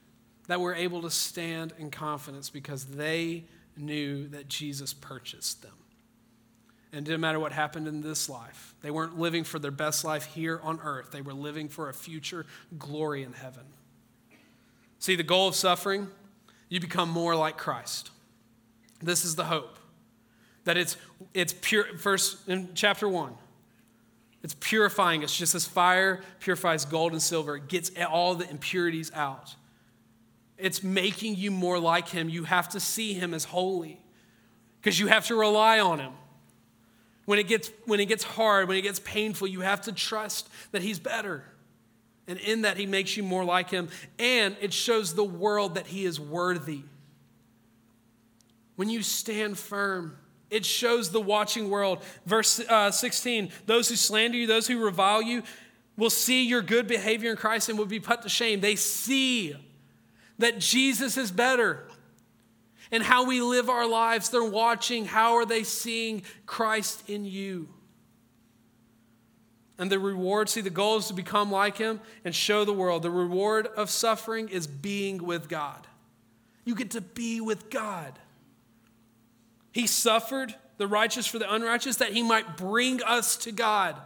that 0.49 0.61
were 0.61 0.75
able 0.75 1.03
to 1.03 1.11
stand 1.11 1.73
in 1.79 1.91
confidence 1.91 2.51
because 2.51 2.87
they 2.87 3.45
knew 3.77 4.29
that 4.29 4.49
Jesus 4.49 4.95
purchased 4.95 5.63
them. 5.63 5.76
And 6.97 7.07
it 7.07 7.11
didn't 7.11 7.21
matter 7.21 7.39
what 7.39 7.53
happened 7.53 7.87
in 7.87 8.01
this 8.01 8.27
life. 8.27 8.75
They 8.81 8.91
weren't 8.91 9.19
living 9.19 9.45
for 9.45 9.59
their 9.59 9.71
best 9.71 10.03
life 10.03 10.25
here 10.25 10.59
on 10.63 10.81
earth, 10.83 11.11
they 11.11 11.21
were 11.21 11.35
living 11.35 11.69
for 11.69 11.91
a 11.91 11.93
future 11.93 12.47
glory 12.79 13.23
in 13.23 13.35
heaven. 13.35 13.65
See, 14.99 15.15
the 15.15 15.23
goal 15.23 15.49
of 15.49 15.55
suffering, 15.55 16.09
you 16.71 16.81
become 16.81 17.11
more 17.11 17.37
like 17.37 17.59
Christ. 17.59 18.13
This 19.03 19.27
is 19.27 19.35
the 19.37 19.45
hope. 19.45 19.79
That 20.65 20.79
it's, 20.79 20.97
it's 21.35 21.55
pure, 21.61 21.99
first 21.99 22.49
in 22.49 22.71
chapter 22.75 23.07
one, 23.07 23.35
it's 24.43 24.55
purifying 24.59 25.23
us, 25.23 25.37
just 25.37 25.55
as 25.55 25.67
fire 25.67 26.23
purifies 26.41 26.87
gold 26.87 27.13
and 27.13 27.21
silver, 27.21 27.57
it 27.57 27.69
gets 27.69 27.91
all 28.09 28.35
the 28.35 28.49
impurities 28.49 29.13
out. 29.13 29.55
It's 30.57 30.83
making 30.83 31.37
you 31.37 31.51
more 31.51 31.79
like 31.79 32.09
Him. 32.09 32.31
You 32.31 32.45
have 32.45 32.71
to 32.71 32.81
see 32.81 33.13
Him 33.13 33.35
as 33.35 33.45
holy 33.45 34.01
because 34.81 34.99
you 34.99 35.09
have 35.09 35.27
to 35.27 35.35
rely 35.35 35.79
on 35.79 35.99
Him. 35.99 36.15
When 37.27 37.39
it, 37.39 37.49
gets, 37.49 37.71
when 37.85 38.01
it 38.01 38.07
gets 38.07 38.25
hard, 38.25 38.69
when 38.69 38.77
it 38.77 38.83
gets 38.83 39.01
painful, 39.01 39.49
you 39.49 39.61
have 39.61 39.83
to 39.83 39.93
trust 39.93 40.49
that 40.73 40.81
He's 40.83 40.99
better. 40.99 41.45
And 42.27 42.39
in 42.39 42.63
that, 42.63 42.77
He 42.77 42.87
makes 42.87 43.17
you 43.17 43.23
more 43.23 43.45
like 43.45 43.69
Him. 43.69 43.89
And 44.19 44.57
it 44.61 44.73
shows 44.73 45.15
the 45.15 45.25
world 45.25 45.75
that 45.75 45.89
He 45.89 46.05
is 46.05 46.19
worthy. 46.19 46.83
When 48.77 48.89
you 48.89 49.03
stand 49.03 49.59
firm, 49.59 50.17
it 50.51 50.65
shows 50.65 51.11
the 51.11 51.21
watching 51.21 51.69
world. 51.69 52.03
Verse 52.25 52.61
uh, 52.61 52.91
16 52.91 53.51
those 53.67 53.89
who 53.89 53.97
slander 53.97 54.37
you, 54.37 54.47
those 54.47 54.69
who 54.69 54.83
revile 54.83 55.23
you, 55.23 55.43
will 55.97 56.11
see 56.11 56.47
your 56.47 56.63
good 56.63 56.87
behavior 56.87 57.31
in 57.31 57.37
Christ 57.37 57.69
and 57.69 57.79
will 57.79 57.87
be 57.87 58.01
put 58.01 58.23
to 58.23 58.29
shame. 58.29 58.61
They 58.61 58.77
see 58.77 59.57
that 60.39 60.59
Jesus 60.59 61.17
is 61.17 61.31
better 61.31 61.89
and 62.91 63.03
how 63.03 63.25
we 63.27 63.41
live 63.41 63.69
our 63.69 63.87
lives. 63.87 64.31
They're 64.31 64.45
watching. 64.45 65.05
How 65.07 65.35
are 65.35 65.47
they 65.47 65.63
seeing 65.63 66.23
Christ 66.47 67.09
in 67.09 67.25
you? 67.25 67.69
And 69.79 69.93
the 69.93 69.99
reward, 69.99 70.49
see, 70.49 70.63
the 70.63 70.71
goal 70.71 70.97
is 70.97 71.09
to 71.09 71.15
become 71.15 71.51
like 71.51 71.77
him 71.77 72.01
and 72.25 72.35
show 72.35 72.65
the 72.65 72.73
world. 72.73 73.03
The 73.03 73.11
reward 73.11 73.67
of 73.67 73.91
suffering 73.91 74.49
is 74.49 74.67
being 74.67 75.23
with 75.23 75.49
God. 75.49 75.87
You 76.65 76.75
get 76.75 76.93
to 76.93 77.01
be 77.01 77.41
with 77.41 77.69
God. 77.71 78.19
He 79.73 79.87
suffered 79.87 80.55
the 80.79 80.87
righteous 80.87 81.27
for 81.27 81.39
the 81.39 81.53
unrighteous, 81.53 81.97
that 81.97 82.13
he 82.13 82.23
might 82.23 82.57
bring 82.57 83.03
us 83.03 83.37
to 83.39 83.53
God. 83.53 83.97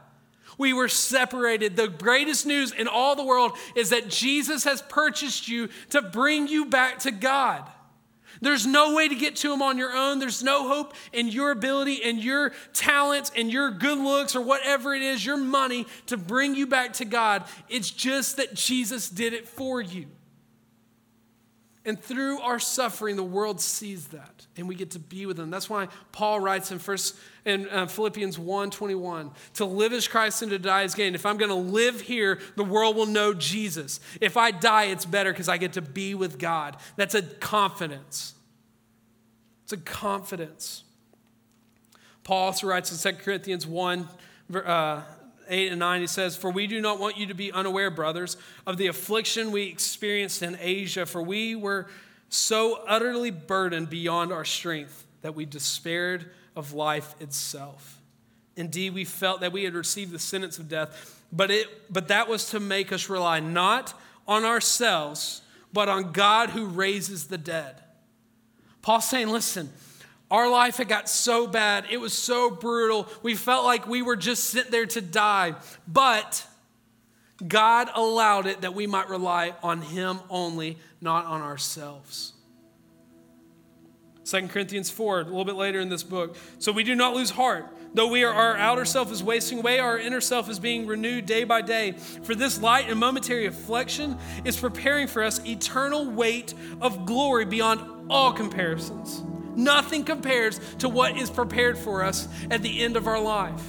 We 0.58 0.72
were 0.72 0.88
separated. 0.88 1.76
The 1.76 1.88
greatest 1.88 2.46
news 2.46 2.72
in 2.72 2.86
all 2.86 3.16
the 3.16 3.24
world 3.24 3.52
is 3.74 3.90
that 3.90 4.08
Jesus 4.08 4.64
has 4.64 4.82
purchased 4.82 5.48
you 5.48 5.68
to 5.90 6.02
bring 6.02 6.48
you 6.48 6.66
back 6.66 7.00
to 7.00 7.10
God. 7.10 7.64
There's 8.40 8.66
no 8.66 8.94
way 8.94 9.08
to 9.08 9.14
get 9.14 9.36
to 9.36 9.52
him 9.52 9.62
on 9.62 9.78
your 9.78 9.92
own. 9.92 10.18
There's 10.18 10.42
no 10.42 10.68
hope 10.68 10.94
in 11.12 11.28
your 11.28 11.50
ability 11.50 12.02
and 12.02 12.22
your 12.22 12.52
talents 12.72 13.30
and 13.36 13.52
your 13.52 13.70
good 13.70 13.98
looks 13.98 14.34
or 14.36 14.40
whatever 14.40 14.94
it 14.94 15.02
is, 15.02 15.24
your 15.24 15.36
money 15.36 15.86
to 16.06 16.16
bring 16.16 16.54
you 16.54 16.66
back 16.66 16.94
to 16.94 17.04
God. 17.04 17.44
It's 17.68 17.90
just 17.90 18.36
that 18.36 18.54
Jesus 18.54 19.08
did 19.08 19.32
it 19.32 19.48
for 19.48 19.80
you. 19.80 20.06
And 21.84 21.98
through 21.98 22.40
our 22.40 22.58
suffering, 22.58 23.16
the 23.16 23.22
world 23.22 23.58
sees 23.58 24.08
that, 24.08 24.46
and 24.56 24.68
we 24.68 24.74
get 24.74 24.90
to 24.90 24.98
be 24.98 25.24
with 25.24 25.38
them. 25.38 25.48
That's 25.50 25.70
why 25.70 25.88
Paul 26.12 26.38
writes 26.38 26.70
in 26.70 26.78
First 26.78 27.16
in 27.46 27.68
uh, 27.70 27.86
Philippians 27.86 28.38
1 28.38 28.70
21, 28.70 29.30
to 29.54 29.64
live 29.64 29.94
as 29.94 30.06
Christ 30.06 30.42
and 30.42 30.50
to 30.50 30.58
die 30.58 30.82
as 30.82 30.94
gain. 30.94 31.14
If 31.14 31.24
I'm 31.24 31.38
going 31.38 31.48
to 31.48 31.54
live 31.54 32.02
here, 32.02 32.38
the 32.56 32.64
world 32.64 32.96
will 32.96 33.06
know 33.06 33.32
Jesus. 33.32 33.98
If 34.20 34.36
I 34.36 34.50
die, 34.50 34.84
it's 34.84 35.06
better 35.06 35.32
because 35.32 35.48
I 35.48 35.56
get 35.56 35.72
to 35.74 35.82
be 35.82 36.14
with 36.14 36.38
God. 36.38 36.76
That's 36.96 37.14
a 37.14 37.22
confidence. 37.22 38.34
It's 39.64 39.72
a 39.72 39.78
confidence. 39.78 40.84
Paul 42.24 42.46
also 42.46 42.66
writes 42.66 42.92
in 42.92 43.14
2 43.14 43.22
Corinthians 43.22 43.66
1, 43.66 44.08
uh, 44.54 45.02
8 45.50 45.72
and 45.72 45.78
9, 45.80 46.00
he 46.00 46.06
says, 46.06 46.36
For 46.36 46.50
we 46.50 46.66
do 46.66 46.80
not 46.80 46.98
want 46.98 47.18
you 47.18 47.26
to 47.26 47.34
be 47.34 47.52
unaware, 47.52 47.90
brothers, 47.90 48.36
of 48.66 48.76
the 48.76 48.86
affliction 48.86 49.52
we 49.52 49.64
experienced 49.64 50.42
in 50.42 50.56
Asia, 50.60 51.04
for 51.04 51.22
we 51.22 51.54
were 51.54 51.88
so 52.28 52.82
utterly 52.86 53.30
burdened 53.30 53.90
beyond 53.90 54.32
our 54.32 54.44
strength 54.44 55.04
that 55.22 55.34
we 55.34 55.44
despaired 55.44 56.30
of 56.56 56.72
life 56.72 57.14
itself. 57.20 57.98
Indeed, 58.56 58.94
we 58.94 59.04
felt 59.04 59.40
that 59.40 59.52
we 59.52 59.64
had 59.64 59.74
received 59.74 60.12
the 60.12 60.18
sentence 60.18 60.58
of 60.58 60.68
death, 60.68 61.22
but, 61.32 61.50
it, 61.50 61.92
but 61.92 62.08
that 62.08 62.28
was 62.28 62.50
to 62.50 62.60
make 62.60 62.92
us 62.92 63.08
rely 63.08 63.40
not 63.40 63.94
on 64.26 64.44
ourselves, 64.44 65.42
but 65.72 65.88
on 65.88 66.12
God 66.12 66.50
who 66.50 66.66
raises 66.66 67.26
the 67.26 67.38
dead. 67.38 67.82
Paul's 68.82 69.08
saying, 69.08 69.28
listen, 69.28 69.70
our 70.30 70.48
life 70.48 70.76
had 70.76 70.88
got 70.88 71.08
so 71.08 71.46
bad, 71.46 71.86
it 71.90 72.00
was 72.00 72.12
so 72.12 72.50
brutal. 72.50 73.08
We 73.22 73.34
felt 73.34 73.64
like 73.64 73.88
we 73.88 74.00
were 74.00 74.16
just 74.16 74.44
sent 74.44 74.70
there 74.70 74.86
to 74.86 75.00
die. 75.00 75.56
But 75.88 76.46
God 77.46 77.90
allowed 77.94 78.46
it 78.46 78.60
that 78.60 78.74
we 78.74 78.86
might 78.86 79.08
rely 79.08 79.54
on 79.62 79.82
Him 79.82 80.20
only, 80.28 80.78
not 81.00 81.26
on 81.26 81.42
ourselves. 81.42 82.34
2 84.24 84.46
Corinthians 84.46 84.88
4, 84.88 85.20
a 85.20 85.24
little 85.24 85.44
bit 85.44 85.56
later 85.56 85.80
in 85.80 85.88
this 85.88 86.04
book. 86.04 86.36
So 86.60 86.70
we 86.70 86.84
do 86.84 86.94
not 86.94 87.14
lose 87.14 87.30
heart. 87.30 87.66
Though 87.92 88.06
we 88.06 88.22
are, 88.22 88.32
our 88.32 88.56
outer 88.56 88.84
self 88.84 89.10
is 89.10 89.24
wasting 89.24 89.58
away, 89.58 89.80
our 89.80 89.98
inner 89.98 90.20
self 90.20 90.48
is 90.48 90.60
being 90.60 90.86
renewed 90.86 91.26
day 91.26 91.42
by 91.42 91.62
day. 91.62 91.92
For 92.22 92.36
this 92.36 92.62
light 92.62 92.88
and 92.88 93.00
momentary 93.00 93.46
affliction 93.46 94.16
is 94.44 94.56
preparing 94.56 95.08
for 95.08 95.24
us 95.24 95.44
eternal 95.44 96.08
weight 96.08 96.54
of 96.80 97.04
glory 97.04 97.46
beyond 97.46 97.80
all 98.08 98.32
comparisons 98.32 99.24
Nothing 99.56 100.04
compares 100.04 100.60
to 100.78 100.88
what 100.88 101.16
is 101.16 101.30
prepared 101.30 101.78
for 101.78 102.04
us 102.04 102.28
at 102.50 102.62
the 102.62 102.80
end 102.82 102.96
of 102.96 103.06
our 103.06 103.20
life. 103.20 103.62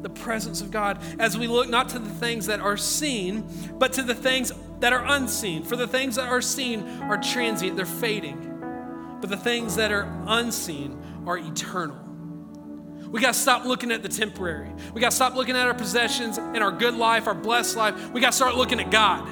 The 0.00 0.10
presence 0.10 0.60
of 0.60 0.70
God 0.70 1.00
as 1.18 1.38
we 1.38 1.46
look 1.46 1.68
not 1.68 1.90
to 1.90 1.98
the 1.98 2.10
things 2.10 2.46
that 2.46 2.60
are 2.60 2.76
seen, 2.76 3.46
but 3.78 3.92
to 3.94 4.02
the 4.02 4.14
things 4.14 4.52
that 4.80 4.92
are 4.92 5.04
unseen. 5.06 5.62
For 5.62 5.76
the 5.76 5.86
things 5.86 6.16
that 6.16 6.28
are 6.28 6.42
seen 6.42 6.86
are 7.02 7.18
transient, 7.18 7.76
they're 7.76 7.86
fading. 7.86 8.48
But 9.20 9.30
the 9.30 9.36
things 9.36 9.76
that 9.76 9.92
are 9.92 10.12
unseen 10.26 11.00
are 11.26 11.38
eternal. 11.38 11.98
We 13.08 13.20
got 13.20 13.34
to 13.34 13.38
stop 13.38 13.64
looking 13.64 13.92
at 13.92 14.02
the 14.02 14.08
temporary. 14.08 14.72
We 14.92 15.00
got 15.00 15.10
to 15.10 15.16
stop 15.16 15.34
looking 15.34 15.54
at 15.54 15.66
our 15.66 15.74
possessions 15.74 16.38
and 16.38 16.58
our 16.58 16.72
good 16.72 16.94
life, 16.94 17.26
our 17.26 17.34
blessed 17.34 17.76
life. 17.76 18.10
We 18.10 18.20
got 18.20 18.30
to 18.30 18.36
start 18.36 18.56
looking 18.56 18.80
at 18.80 18.90
God. 18.90 19.28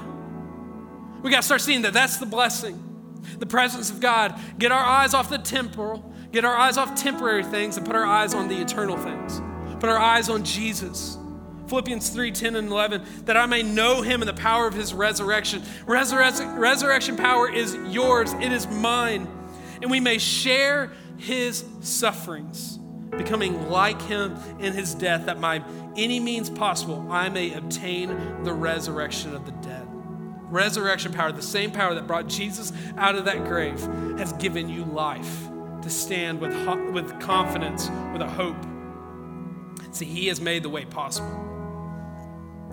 We 1.22 1.30
got 1.30 1.38
to 1.38 1.42
start 1.42 1.62
seeing 1.62 1.82
that 1.82 1.94
that's 1.94 2.18
the 2.18 2.26
blessing 2.26 2.89
the 3.38 3.46
presence 3.46 3.90
of 3.90 4.00
God, 4.00 4.38
get 4.58 4.72
our 4.72 4.84
eyes 4.84 5.14
off 5.14 5.30
the 5.30 5.38
temporal, 5.38 6.04
get 6.32 6.44
our 6.44 6.56
eyes 6.56 6.76
off 6.76 6.94
temporary 7.00 7.44
things, 7.44 7.76
and 7.76 7.86
put 7.86 7.96
our 7.96 8.04
eyes 8.04 8.34
on 8.34 8.48
the 8.48 8.60
eternal 8.60 8.96
things. 8.96 9.40
Put 9.80 9.88
our 9.88 9.98
eyes 9.98 10.28
on 10.28 10.44
Jesus. 10.44 11.16
Philippians 11.68 12.10
3 12.10 12.32
10 12.32 12.56
and 12.56 12.68
11, 12.68 13.24
that 13.26 13.36
I 13.36 13.46
may 13.46 13.62
know 13.62 14.02
him 14.02 14.22
in 14.22 14.26
the 14.26 14.34
power 14.34 14.66
of 14.66 14.74
his 14.74 14.92
resurrection. 14.92 15.62
Resurrection, 15.86 16.56
resurrection 16.56 17.16
power 17.16 17.50
is 17.50 17.76
yours, 17.86 18.32
it 18.34 18.52
is 18.52 18.66
mine. 18.66 19.28
And 19.80 19.90
we 19.90 20.00
may 20.00 20.18
share 20.18 20.92
his 21.16 21.64
sufferings, 21.80 22.76
becoming 23.10 23.70
like 23.70 24.02
him 24.02 24.36
in 24.58 24.72
his 24.72 24.94
death, 24.94 25.26
that 25.26 25.40
by 25.40 25.62
any 25.96 26.18
means 26.18 26.50
possible 26.50 27.06
I 27.08 27.28
may 27.28 27.54
obtain 27.54 28.42
the 28.42 28.52
resurrection 28.52 29.34
of 29.34 29.46
the 29.46 29.52
dead 29.52 29.59
resurrection 30.50 31.12
power, 31.12 31.32
the 31.32 31.42
same 31.42 31.70
power 31.70 31.94
that 31.94 32.06
brought 32.06 32.26
Jesus 32.26 32.72
out 32.96 33.14
of 33.14 33.24
that 33.24 33.44
grave, 33.44 33.80
has 34.18 34.32
given 34.34 34.68
you 34.68 34.84
life 34.84 35.48
to 35.82 35.90
stand 35.90 36.40
with, 36.40 36.52
with 36.92 37.20
confidence, 37.20 37.88
with 38.12 38.22
a 38.22 38.28
hope. 38.28 38.56
See, 39.92 40.04
He 40.04 40.26
has 40.26 40.40
made 40.40 40.62
the 40.62 40.68
way 40.68 40.84
possible. 40.84 41.46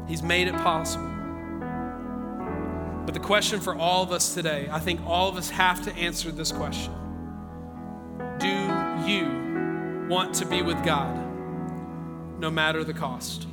He's 0.08 0.24
made 0.24 0.48
it 0.48 0.56
possible. 0.56 1.08
But 3.06 3.14
the 3.14 3.20
question 3.22 3.62
for 3.62 3.76
all 3.76 4.04
of 4.04 4.12
us 4.12 4.34
today, 4.34 4.68
I 4.72 4.80
think 4.80 5.00
all 5.06 5.30
of 5.30 5.38
us 5.38 5.50
have 5.50 5.82
to 5.86 5.94
answer 5.96 6.32
this 6.32 6.52
question 6.52 6.94
Do 8.40 8.48
you 9.10 10.08
want 10.10 10.34
to 10.36 10.46
be 10.46 10.62
with 10.62 10.84
God 10.84 11.16
no 12.40 12.50
matter 12.50 12.84
the 12.84 12.94
cost? 12.94 13.48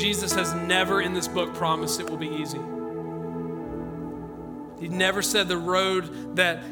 Jesus 0.00 0.32
has 0.32 0.54
never 0.54 1.02
in 1.02 1.12
this 1.12 1.28
book 1.28 1.54
promised 1.54 2.00
it 2.00 2.08
will 2.08 2.16
be 2.16 2.28
easy. 2.28 2.60
He 4.80 4.88
never 4.88 5.20
said 5.20 5.46
the 5.46 5.58
road 5.58 6.36
that, 6.36 6.62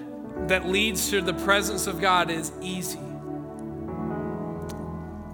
that 0.49 0.67
leads 0.67 1.11
to 1.11 1.21
the 1.21 1.35
presence 1.35 1.87
of 1.87 2.01
God 2.01 2.31
is 2.31 2.51
easy. 2.63 2.99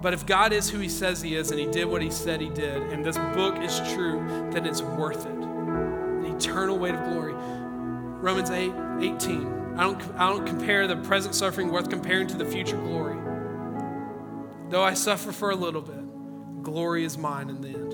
But 0.01 0.13
if 0.13 0.25
God 0.25 0.51
is 0.51 0.69
who 0.69 0.79
He 0.79 0.89
says 0.89 1.21
He 1.21 1.35
is 1.35 1.51
and 1.51 1.59
He 1.59 1.67
did 1.67 1.85
what 1.85 2.01
He 2.01 2.11
said 2.11 2.41
He 2.41 2.49
did, 2.49 2.81
and 2.81 3.03
this 3.03 3.17
book 3.33 3.57
is 3.59 3.79
true, 3.93 4.17
then 4.51 4.65
it's 4.65 4.81
worth 4.81 5.25
it. 5.25 5.31
An 5.31 6.25
eternal 6.25 6.77
weight 6.77 6.95
of 6.95 7.03
glory. 7.05 7.33
Romans 7.33 8.49
8 8.49 8.73
18. 8.99 9.75
I 9.77 9.83
don't, 9.83 10.01
I 10.15 10.29
don't 10.29 10.45
compare 10.45 10.85
the 10.87 10.97
present 10.97 11.33
suffering 11.33 11.71
worth 11.71 11.89
comparing 11.89 12.27
to 12.27 12.37
the 12.37 12.45
future 12.45 12.77
glory. 12.77 13.17
Though 14.69 14.83
I 14.83 14.95
suffer 14.95 15.31
for 15.31 15.51
a 15.51 15.55
little 15.55 15.81
bit, 15.81 16.63
glory 16.63 17.05
is 17.05 17.17
mine 17.17 17.49
in 17.49 17.61
the 17.61 17.69
end. 17.69 17.84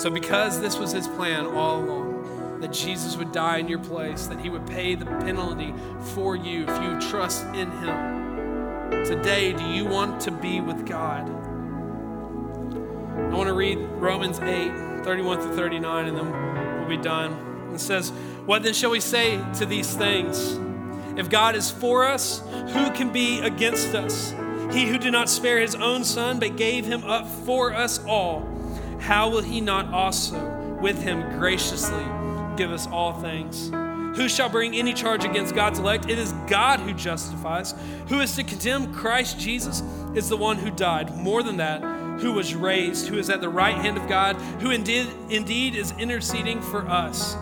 So, 0.00 0.08
because 0.08 0.62
this 0.62 0.78
was 0.78 0.92
his 0.92 1.06
plan 1.06 1.44
all 1.44 1.84
along, 1.84 2.60
that 2.62 2.72
Jesus 2.72 3.18
would 3.18 3.32
die 3.32 3.58
in 3.58 3.68
your 3.68 3.80
place, 3.80 4.28
that 4.28 4.40
he 4.40 4.48
would 4.48 4.66
pay 4.66 4.94
the 4.94 5.04
penalty 5.04 5.74
for 6.14 6.34
you 6.34 6.64
if 6.66 6.82
you 6.82 6.98
trust 7.10 7.44
in 7.48 7.70
him. 7.70 9.04
Today, 9.04 9.52
do 9.52 9.62
you 9.62 9.84
want 9.84 10.18
to 10.22 10.30
be 10.30 10.62
with 10.62 10.86
God? 10.86 11.28
I 13.18 13.36
want 13.36 13.48
to 13.48 13.52
read 13.52 13.76
Romans 13.76 14.38
8, 14.40 15.04
31 15.04 15.42
through 15.42 15.54
39, 15.54 16.06
and 16.06 16.16
then 16.16 16.78
we'll 16.78 16.88
be 16.88 16.96
done. 16.96 17.70
It 17.74 17.80
says, 17.80 18.08
What 18.46 18.62
then 18.62 18.72
shall 18.72 18.92
we 18.92 19.00
say 19.00 19.38
to 19.58 19.66
these 19.66 19.94
things? 19.94 20.58
If 21.18 21.28
God 21.28 21.54
is 21.54 21.70
for 21.70 22.06
us, 22.06 22.38
who 22.72 22.90
can 22.92 23.12
be 23.12 23.40
against 23.40 23.94
us? 23.94 24.30
He 24.72 24.86
who 24.86 24.96
did 24.96 25.12
not 25.12 25.28
spare 25.28 25.60
his 25.60 25.74
own 25.74 26.04
son, 26.04 26.38
but 26.38 26.56
gave 26.56 26.86
him 26.86 27.04
up 27.04 27.28
for 27.28 27.74
us 27.74 28.02
all, 28.06 28.49
how 29.00 29.28
will 29.30 29.42
he 29.42 29.60
not 29.60 29.92
also 29.92 30.38
with 30.80 31.02
him 31.02 31.38
graciously 31.38 32.04
give 32.56 32.70
us 32.70 32.86
all 32.86 33.20
things? 33.20 33.70
Who 34.16 34.28
shall 34.28 34.48
bring 34.48 34.74
any 34.74 34.92
charge 34.92 35.24
against 35.24 35.54
God's 35.54 35.78
elect? 35.78 36.08
It 36.08 36.18
is 36.18 36.32
God 36.46 36.80
who 36.80 36.92
justifies. 36.92 37.74
Who 38.08 38.20
is 38.20 38.34
to 38.36 38.44
condemn? 38.44 38.92
Christ 38.92 39.38
Jesus 39.38 39.82
is 40.14 40.28
the 40.28 40.36
one 40.36 40.58
who 40.58 40.70
died. 40.70 41.16
More 41.16 41.42
than 41.42 41.58
that, 41.58 41.80
who 42.20 42.32
was 42.32 42.54
raised, 42.54 43.06
who 43.08 43.18
is 43.18 43.30
at 43.30 43.40
the 43.40 43.48
right 43.48 43.76
hand 43.76 43.96
of 43.96 44.08
God, 44.08 44.36
who 44.60 44.70
indeed, 44.70 45.08
indeed 45.28 45.74
is 45.74 45.92
interceding 45.92 46.60
for 46.60 46.88
us. 46.88 47.36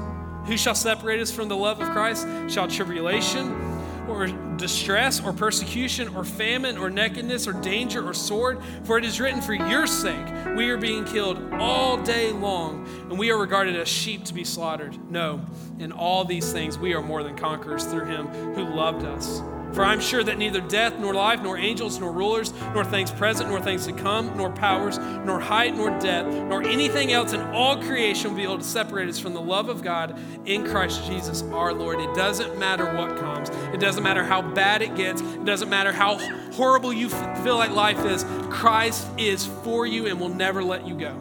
Who 0.47 0.57
shall 0.57 0.75
separate 0.75 1.21
us 1.21 1.31
from 1.31 1.49
the 1.49 1.57
love 1.57 1.81
of 1.81 1.89
Christ? 1.91 2.27
Shall 2.49 2.69
tribulation? 2.69 3.69
or 4.09 4.27
distress 4.59 5.25
or 5.25 5.33
persecution 5.33 6.15
or 6.15 6.25
famine 6.25 6.77
or 6.77 6.91
nakedness 6.91 7.47
or 7.47 7.53
danger 7.55 8.07
or 8.07 8.13
sword. 8.13 8.61
For 8.85 8.99
it 8.99 9.05
is 9.05 9.21
written, 9.21 9.41
For 9.41 9.55
your 9.55 9.87
sake 9.87 10.27
we 10.57 10.69
are 10.69 10.77
being 10.77 11.05
killed 11.05 11.41
all 11.55 11.97
day 12.03 12.33
long, 12.33 12.87
and 13.09 13.19
we 13.19 13.31
are 13.31 13.39
regarded 13.39 13.77
as 13.77 13.89
sheep 13.89 14.25
to 14.25 14.35
be 14.35 14.45
slaughtered. 14.45 14.99
No, 15.11 15.45
in 15.79 15.93
all 15.93 16.25
these 16.25 16.53
things 16.53 16.79
we 16.79 16.95
are 16.95 17.03
more 17.03 17.23
than 17.23 17.37
conquerors 17.37 17.85
through 17.85 18.07
him 18.07 18.27
who 18.55 18.65
loved 18.65 19.05
us. 19.05 19.41
For 19.73 19.85
I'm 19.85 20.01
sure 20.01 20.25
that 20.25 20.39
neither 20.39 20.61
death, 20.61 20.99
nor 20.99 21.15
life, 21.15 21.43
nor 21.43 21.59
angels, 21.59 21.99
nor 21.99 22.13
rulers, 22.13 22.53
nor 22.75 22.85
things 22.85 23.11
present, 23.11 23.51
nor 23.51 23.61
things 23.61 23.87
to 23.87 23.93
come, 23.93 24.37
nor 24.37 24.51
powers, 24.51 24.99
nor 24.99 25.39
height, 25.39 25.77
nor 25.77 25.97
depth, 25.99 26.33
nor 26.33 26.63
anything 26.63 27.13
else 27.13 27.33
in 27.33 27.41
all 27.41 27.81
creation 27.83 28.31
will 28.31 28.37
be 28.37 28.43
able 28.43 28.59
to 28.59 28.65
separate 28.65 29.09
us 29.09 29.19
from 29.19 29.35
the 29.35 29.41
love 29.41 29.69
of 29.69 29.83
God 29.83 30.19
in 30.47 30.65
Christ 30.65 31.05
Jesus 31.07 31.43
our 31.53 31.73
Lord. 31.73 32.01
It 32.01 32.15
doesn't 32.15 32.59
matter 32.59 32.95
what 32.95 33.17
comes, 33.19 33.51
it 33.75 33.81
doesn't 33.81 34.03
matter 34.03 34.25
how 34.25 34.43
bad 34.43 34.83
it 34.83 34.97
gets, 34.97 35.21
it 35.21 35.45
doesn't 35.45 35.69
matter 35.69 35.93
how 35.93 36.17
horrible 36.53 36.93
you 36.93 37.09
feel 37.09 37.57
like 37.57 37.71
life 37.71 38.05
is. 38.05 38.25
Christ 38.51 39.09
is 39.19 39.47
for 39.63 39.87
you 39.87 40.07
and 40.07 40.19
will 40.19 40.29
never 40.29 40.63
let 40.63 40.87
you 40.87 40.97
go. 40.97 41.15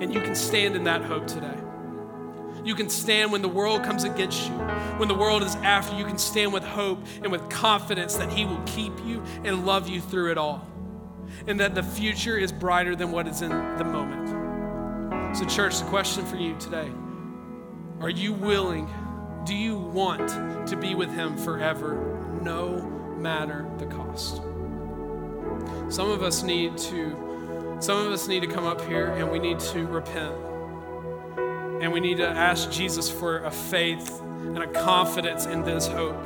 And 0.00 0.12
you 0.12 0.20
can 0.20 0.34
stand 0.34 0.76
in 0.76 0.84
that 0.84 1.02
hope 1.02 1.26
today. 1.26 1.61
You 2.64 2.74
can 2.74 2.88
stand 2.88 3.32
when 3.32 3.42
the 3.42 3.48
world 3.48 3.82
comes 3.82 4.04
against 4.04 4.48
you, 4.48 4.54
when 4.98 5.08
the 5.08 5.14
world 5.14 5.42
is 5.42 5.56
after 5.56 5.94
you. 5.94 6.00
You 6.00 6.06
can 6.06 6.18
stand 6.18 6.52
with 6.52 6.62
hope 6.62 7.00
and 7.22 7.32
with 7.32 7.48
confidence 7.48 8.16
that 8.16 8.32
He 8.32 8.44
will 8.44 8.62
keep 8.66 8.92
you 9.04 9.22
and 9.44 9.66
love 9.66 9.88
you 9.88 10.00
through 10.00 10.30
it 10.30 10.38
all, 10.38 10.66
and 11.46 11.58
that 11.60 11.74
the 11.74 11.82
future 11.82 12.38
is 12.38 12.52
brighter 12.52 12.94
than 12.94 13.10
what 13.10 13.26
is 13.26 13.42
in 13.42 13.50
the 13.50 13.84
moment. 13.84 15.36
So, 15.36 15.44
church, 15.46 15.78
the 15.78 15.86
question 15.86 16.24
for 16.24 16.36
you 16.36 16.56
today 16.58 16.90
are 18.00 18.10
you 18.10 18.32
willing? 18.32 18.88
Do 19.44 19.54
you 19.56 19.76
want 19.76 20.28
to 20.68 20.76
be 20.76 20.94
with 20.94 21.10
Him 21.10 21.36
forever, 21.36 22.38
no 22.42 22.80
matter 23.18 23.68
the 23.78 23.86
cost? 23.86 24.36
Some 25.88 26.10
of 26.10 26.22
us 26.22 26.42
need 26.42 26.78
to. 26.78 27.76
Some 27.80 28.06
of 28.06 28.12
us 28.12 28.28
need 28.28 28.40
to 28.40 28.46
come 28.46 28.64
up 28.64 28.80
here 28.82 29.08
and 29.08 29.28
we 29.28 29.40
need 29.40 29.58
to 29.58 29.84
repent 29.88 30.36
and 31.82 31.92
we 31.92 31.98
need 31.98 32.18
to 32.18 32.28
ask 32.28 32.70
Jesus 32.70 33.10
for 33.10 33.38
a 33.38 33.50
faith 33.50 34.20
and 34.20 34.58
a 34.58 34.68
confidence 34.68 35.46
in 35.46 35.64
this 35.64 35.88
hope. 35.88 36.16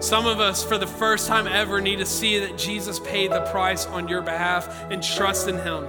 Some 0.00 0.26
of 0.26 0.40
us, 0.40 0.64
for 0.64 0.76
the 0.76 0.86
first 0.86 1.28
time 1.28 1.46
ever, 1.46 1.80
need 1.80 2.00
to 2.00 2.06
see 2.06 2.40
that 2.40 2.58
Jesus 2.58 2.98
paid 2.98 3.30
the 3.30 3.42
price 3.52 3.86
on 3.86 4.08
your 4.08 4.22
behalf 4.22 4.90
and 4.90 5.00
trust 5.00 5.48
in 5.48 5.56
Him. 5.58 5.86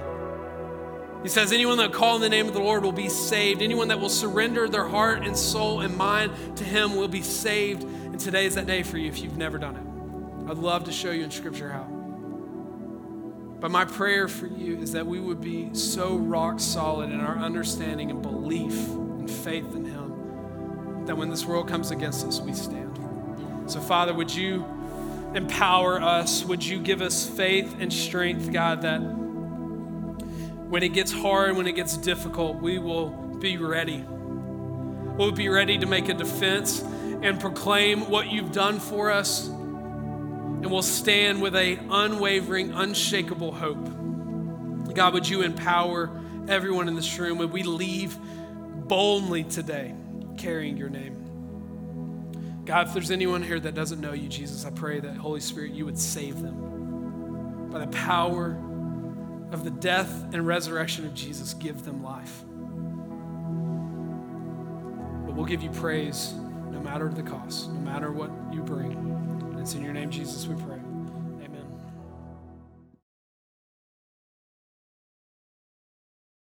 He 1.24 1.28
says, 1.28 1.52
Anyone 1.52 1.78
that 1.78 1.92
call 1.92 2.14
in 2.14 2.22
the 2.22 2.28
name 2.28 2.46
of 2.46 2.54
the 2.54 2.60
Lord 2.60 2.84
will 2.84 2.92
be 2.92 3.08
saved. 3.08 3.60
Anyone 3.60 3.88
that 3.88 3.98
will 3.98 4.08
surrender 4.08 4.68
their 4.68 4.86
heart 4.86 5.26
and 5.26 5.36
soul 5.36 5.80
and 5.80 5.96
mind 5.96 6.32
to 6.56 6.64
Him 6.64 6.94
will 6.94 7.08
be 7.08 7.22
saved. 7.22 7.82
And 7.82 8.20
today 8.20 8.46
is 8.46 8.54
that 8.54 8.66
day 8.66 8.84
for 8.84 8.98
you 8.98 9.08
if 9.08 9.18
you've 9.18 9.36
never 9.36 9.58
done 9.58 9.74
it. 9.74 10.50
I'd 10.50 10.58
love 10.58 10.84
to 10.84 10.92
show 10.92 11.10
you 11.10 11.24
in 11.24 11.32
Scripture 11.32 11.70
how. 11.70 11.97
But 13.60 13.70
my 13.70 13.84
prayer 13.84 14.28
for 14.28 14.46
you 14.46 14.78
is 14.78 14.92
that 14.92 15.06
we 15.06 15.18
would 15.18 15.40
be 15.40 15.74
so 15.74 16.16
rock 16.16 16.60
solid 16.60 17.10
in 17.10 17.20
our 17.20 17.36
understanding 17.36 18.10
and 18.10 18.22
belief 18.22 18.88
and 18.88 19.28
faith 19.28 19.74
in 19.74 19.84
Him 19.84 21.06
that 21.06 21.16
when 21.16 21.28
this 21.28 21.44
world 21.44 21.66
comes 21.66 21.90
against 21.90 22.24
us, 22.24 22.40
we 22.40 22.52
stand. 22.52 22.98
So, 23.66 23.80
Father, 23.80 24.14
would 24.14 24.32
you 24.32 24.64
empower 25.34 26.00
us? 26.00 26.44
Would 26.44 26.64
you 26.64 26.78
give 26.78 27.02
us 27.02 27.28
faith 27.28 27.76
and 27.80 27.92
strength, 27.92 28.52
God, 28.52 28.82
that 28.82 28.98
when 28.98 30.82
it 30.82 30.92
gets 30.92 31.10
hard, 31.10 31.56
when 31.56 31.66
it 31.66 31.72
gets 31.72 31.96
difficult, 31.96 32.60
we 32.60 32.78
will 32.78 33.08
be 33.40 33.56
ready. 33.56 34.04
We'll 34.06 35.32
be 35.32 35.48
ready 35.48 35.78
to 35.78 35.86
make 35.86 36.08
a 36.08 36.14
defense 36.14 36.80
and 37.22 37.40
proclaim 37.40 38.08
what 38.08 38.30
you've 38.30 38.52
done 38.52 38.78
for 38.78 39.10
us 39.10 39.50
and 40.60 40.70
we'll 40.70 40.82
stand 40.82 41.40
with 41.40 41.54
a 41.54 41.78
unwavering, 41.90 42.72
unshakable 42.72 43.52
hope. 43.52 44.94
God, 44.94 45.14
would 45.14 45.28
you 45.28 45.42
empower 45.42 46.10
everyone 46.48 46.88
in 46.88 46.96
this 46.96 47.18
room? 47.18 47.38
Would 47.38 47.52
we 47.52 47.62
leave 47.62 48.16
boldly 48.88 49.44
today 49.44 49.94
carrying 50.36 50.76
your 50.76 50.88
name? 50.88 52.64
God, 52.64 52.88
if 52.88 52.94
there's 52.94 53.12
anyone 53.12 53.42
here 53.42 53.60
that 53.60 53.74
doesn't 53.74 54.00
know 54.00 54.12
you, 54.12 54.28
Jesus, 54.28 54.64
I 54.64 54.70
pray 54.70 54.98
that 55.00 55.16
Holy 55.16 55.40
Spirit, 55.40 55.72
you 55.72 55.84
would 55.84 55.98
save 55.98 56.42
them. 56.42 57.68
By 57.70 57.78
the 57.78 57.86
power 57.86 58.58
of 59.52 59.64
the 59.64 59.70
death 59.70 60.34
and 60.34 60.46
resurrection 60.46 61.06
of 61.06 61.14
Jesus, 61.14 61.54
give 61.54 61.84
them 61.84 62.02
life. 62.02 62.42
But 65.26 65.36
we'll 65.36 65.46
give 65.46 65.62
you 65.62 65.70
praise 65.70 66.34
no 66.70 66.80
matter 66.80 67.08
the 67.08 67.22
cost, 67.22 67.70
no 67.70 67.80
matter 67.80 68.10
what 68.10 68.30
you 68.52 68.62
bring. 68.62 69.27
It's 69.68 69.74
in 69.74 69.84
your 69.84 69.92
name, 69.92 70.10
Jesus, 70.10 70.46
we 70.46 70.54
pray. 70.54 70.77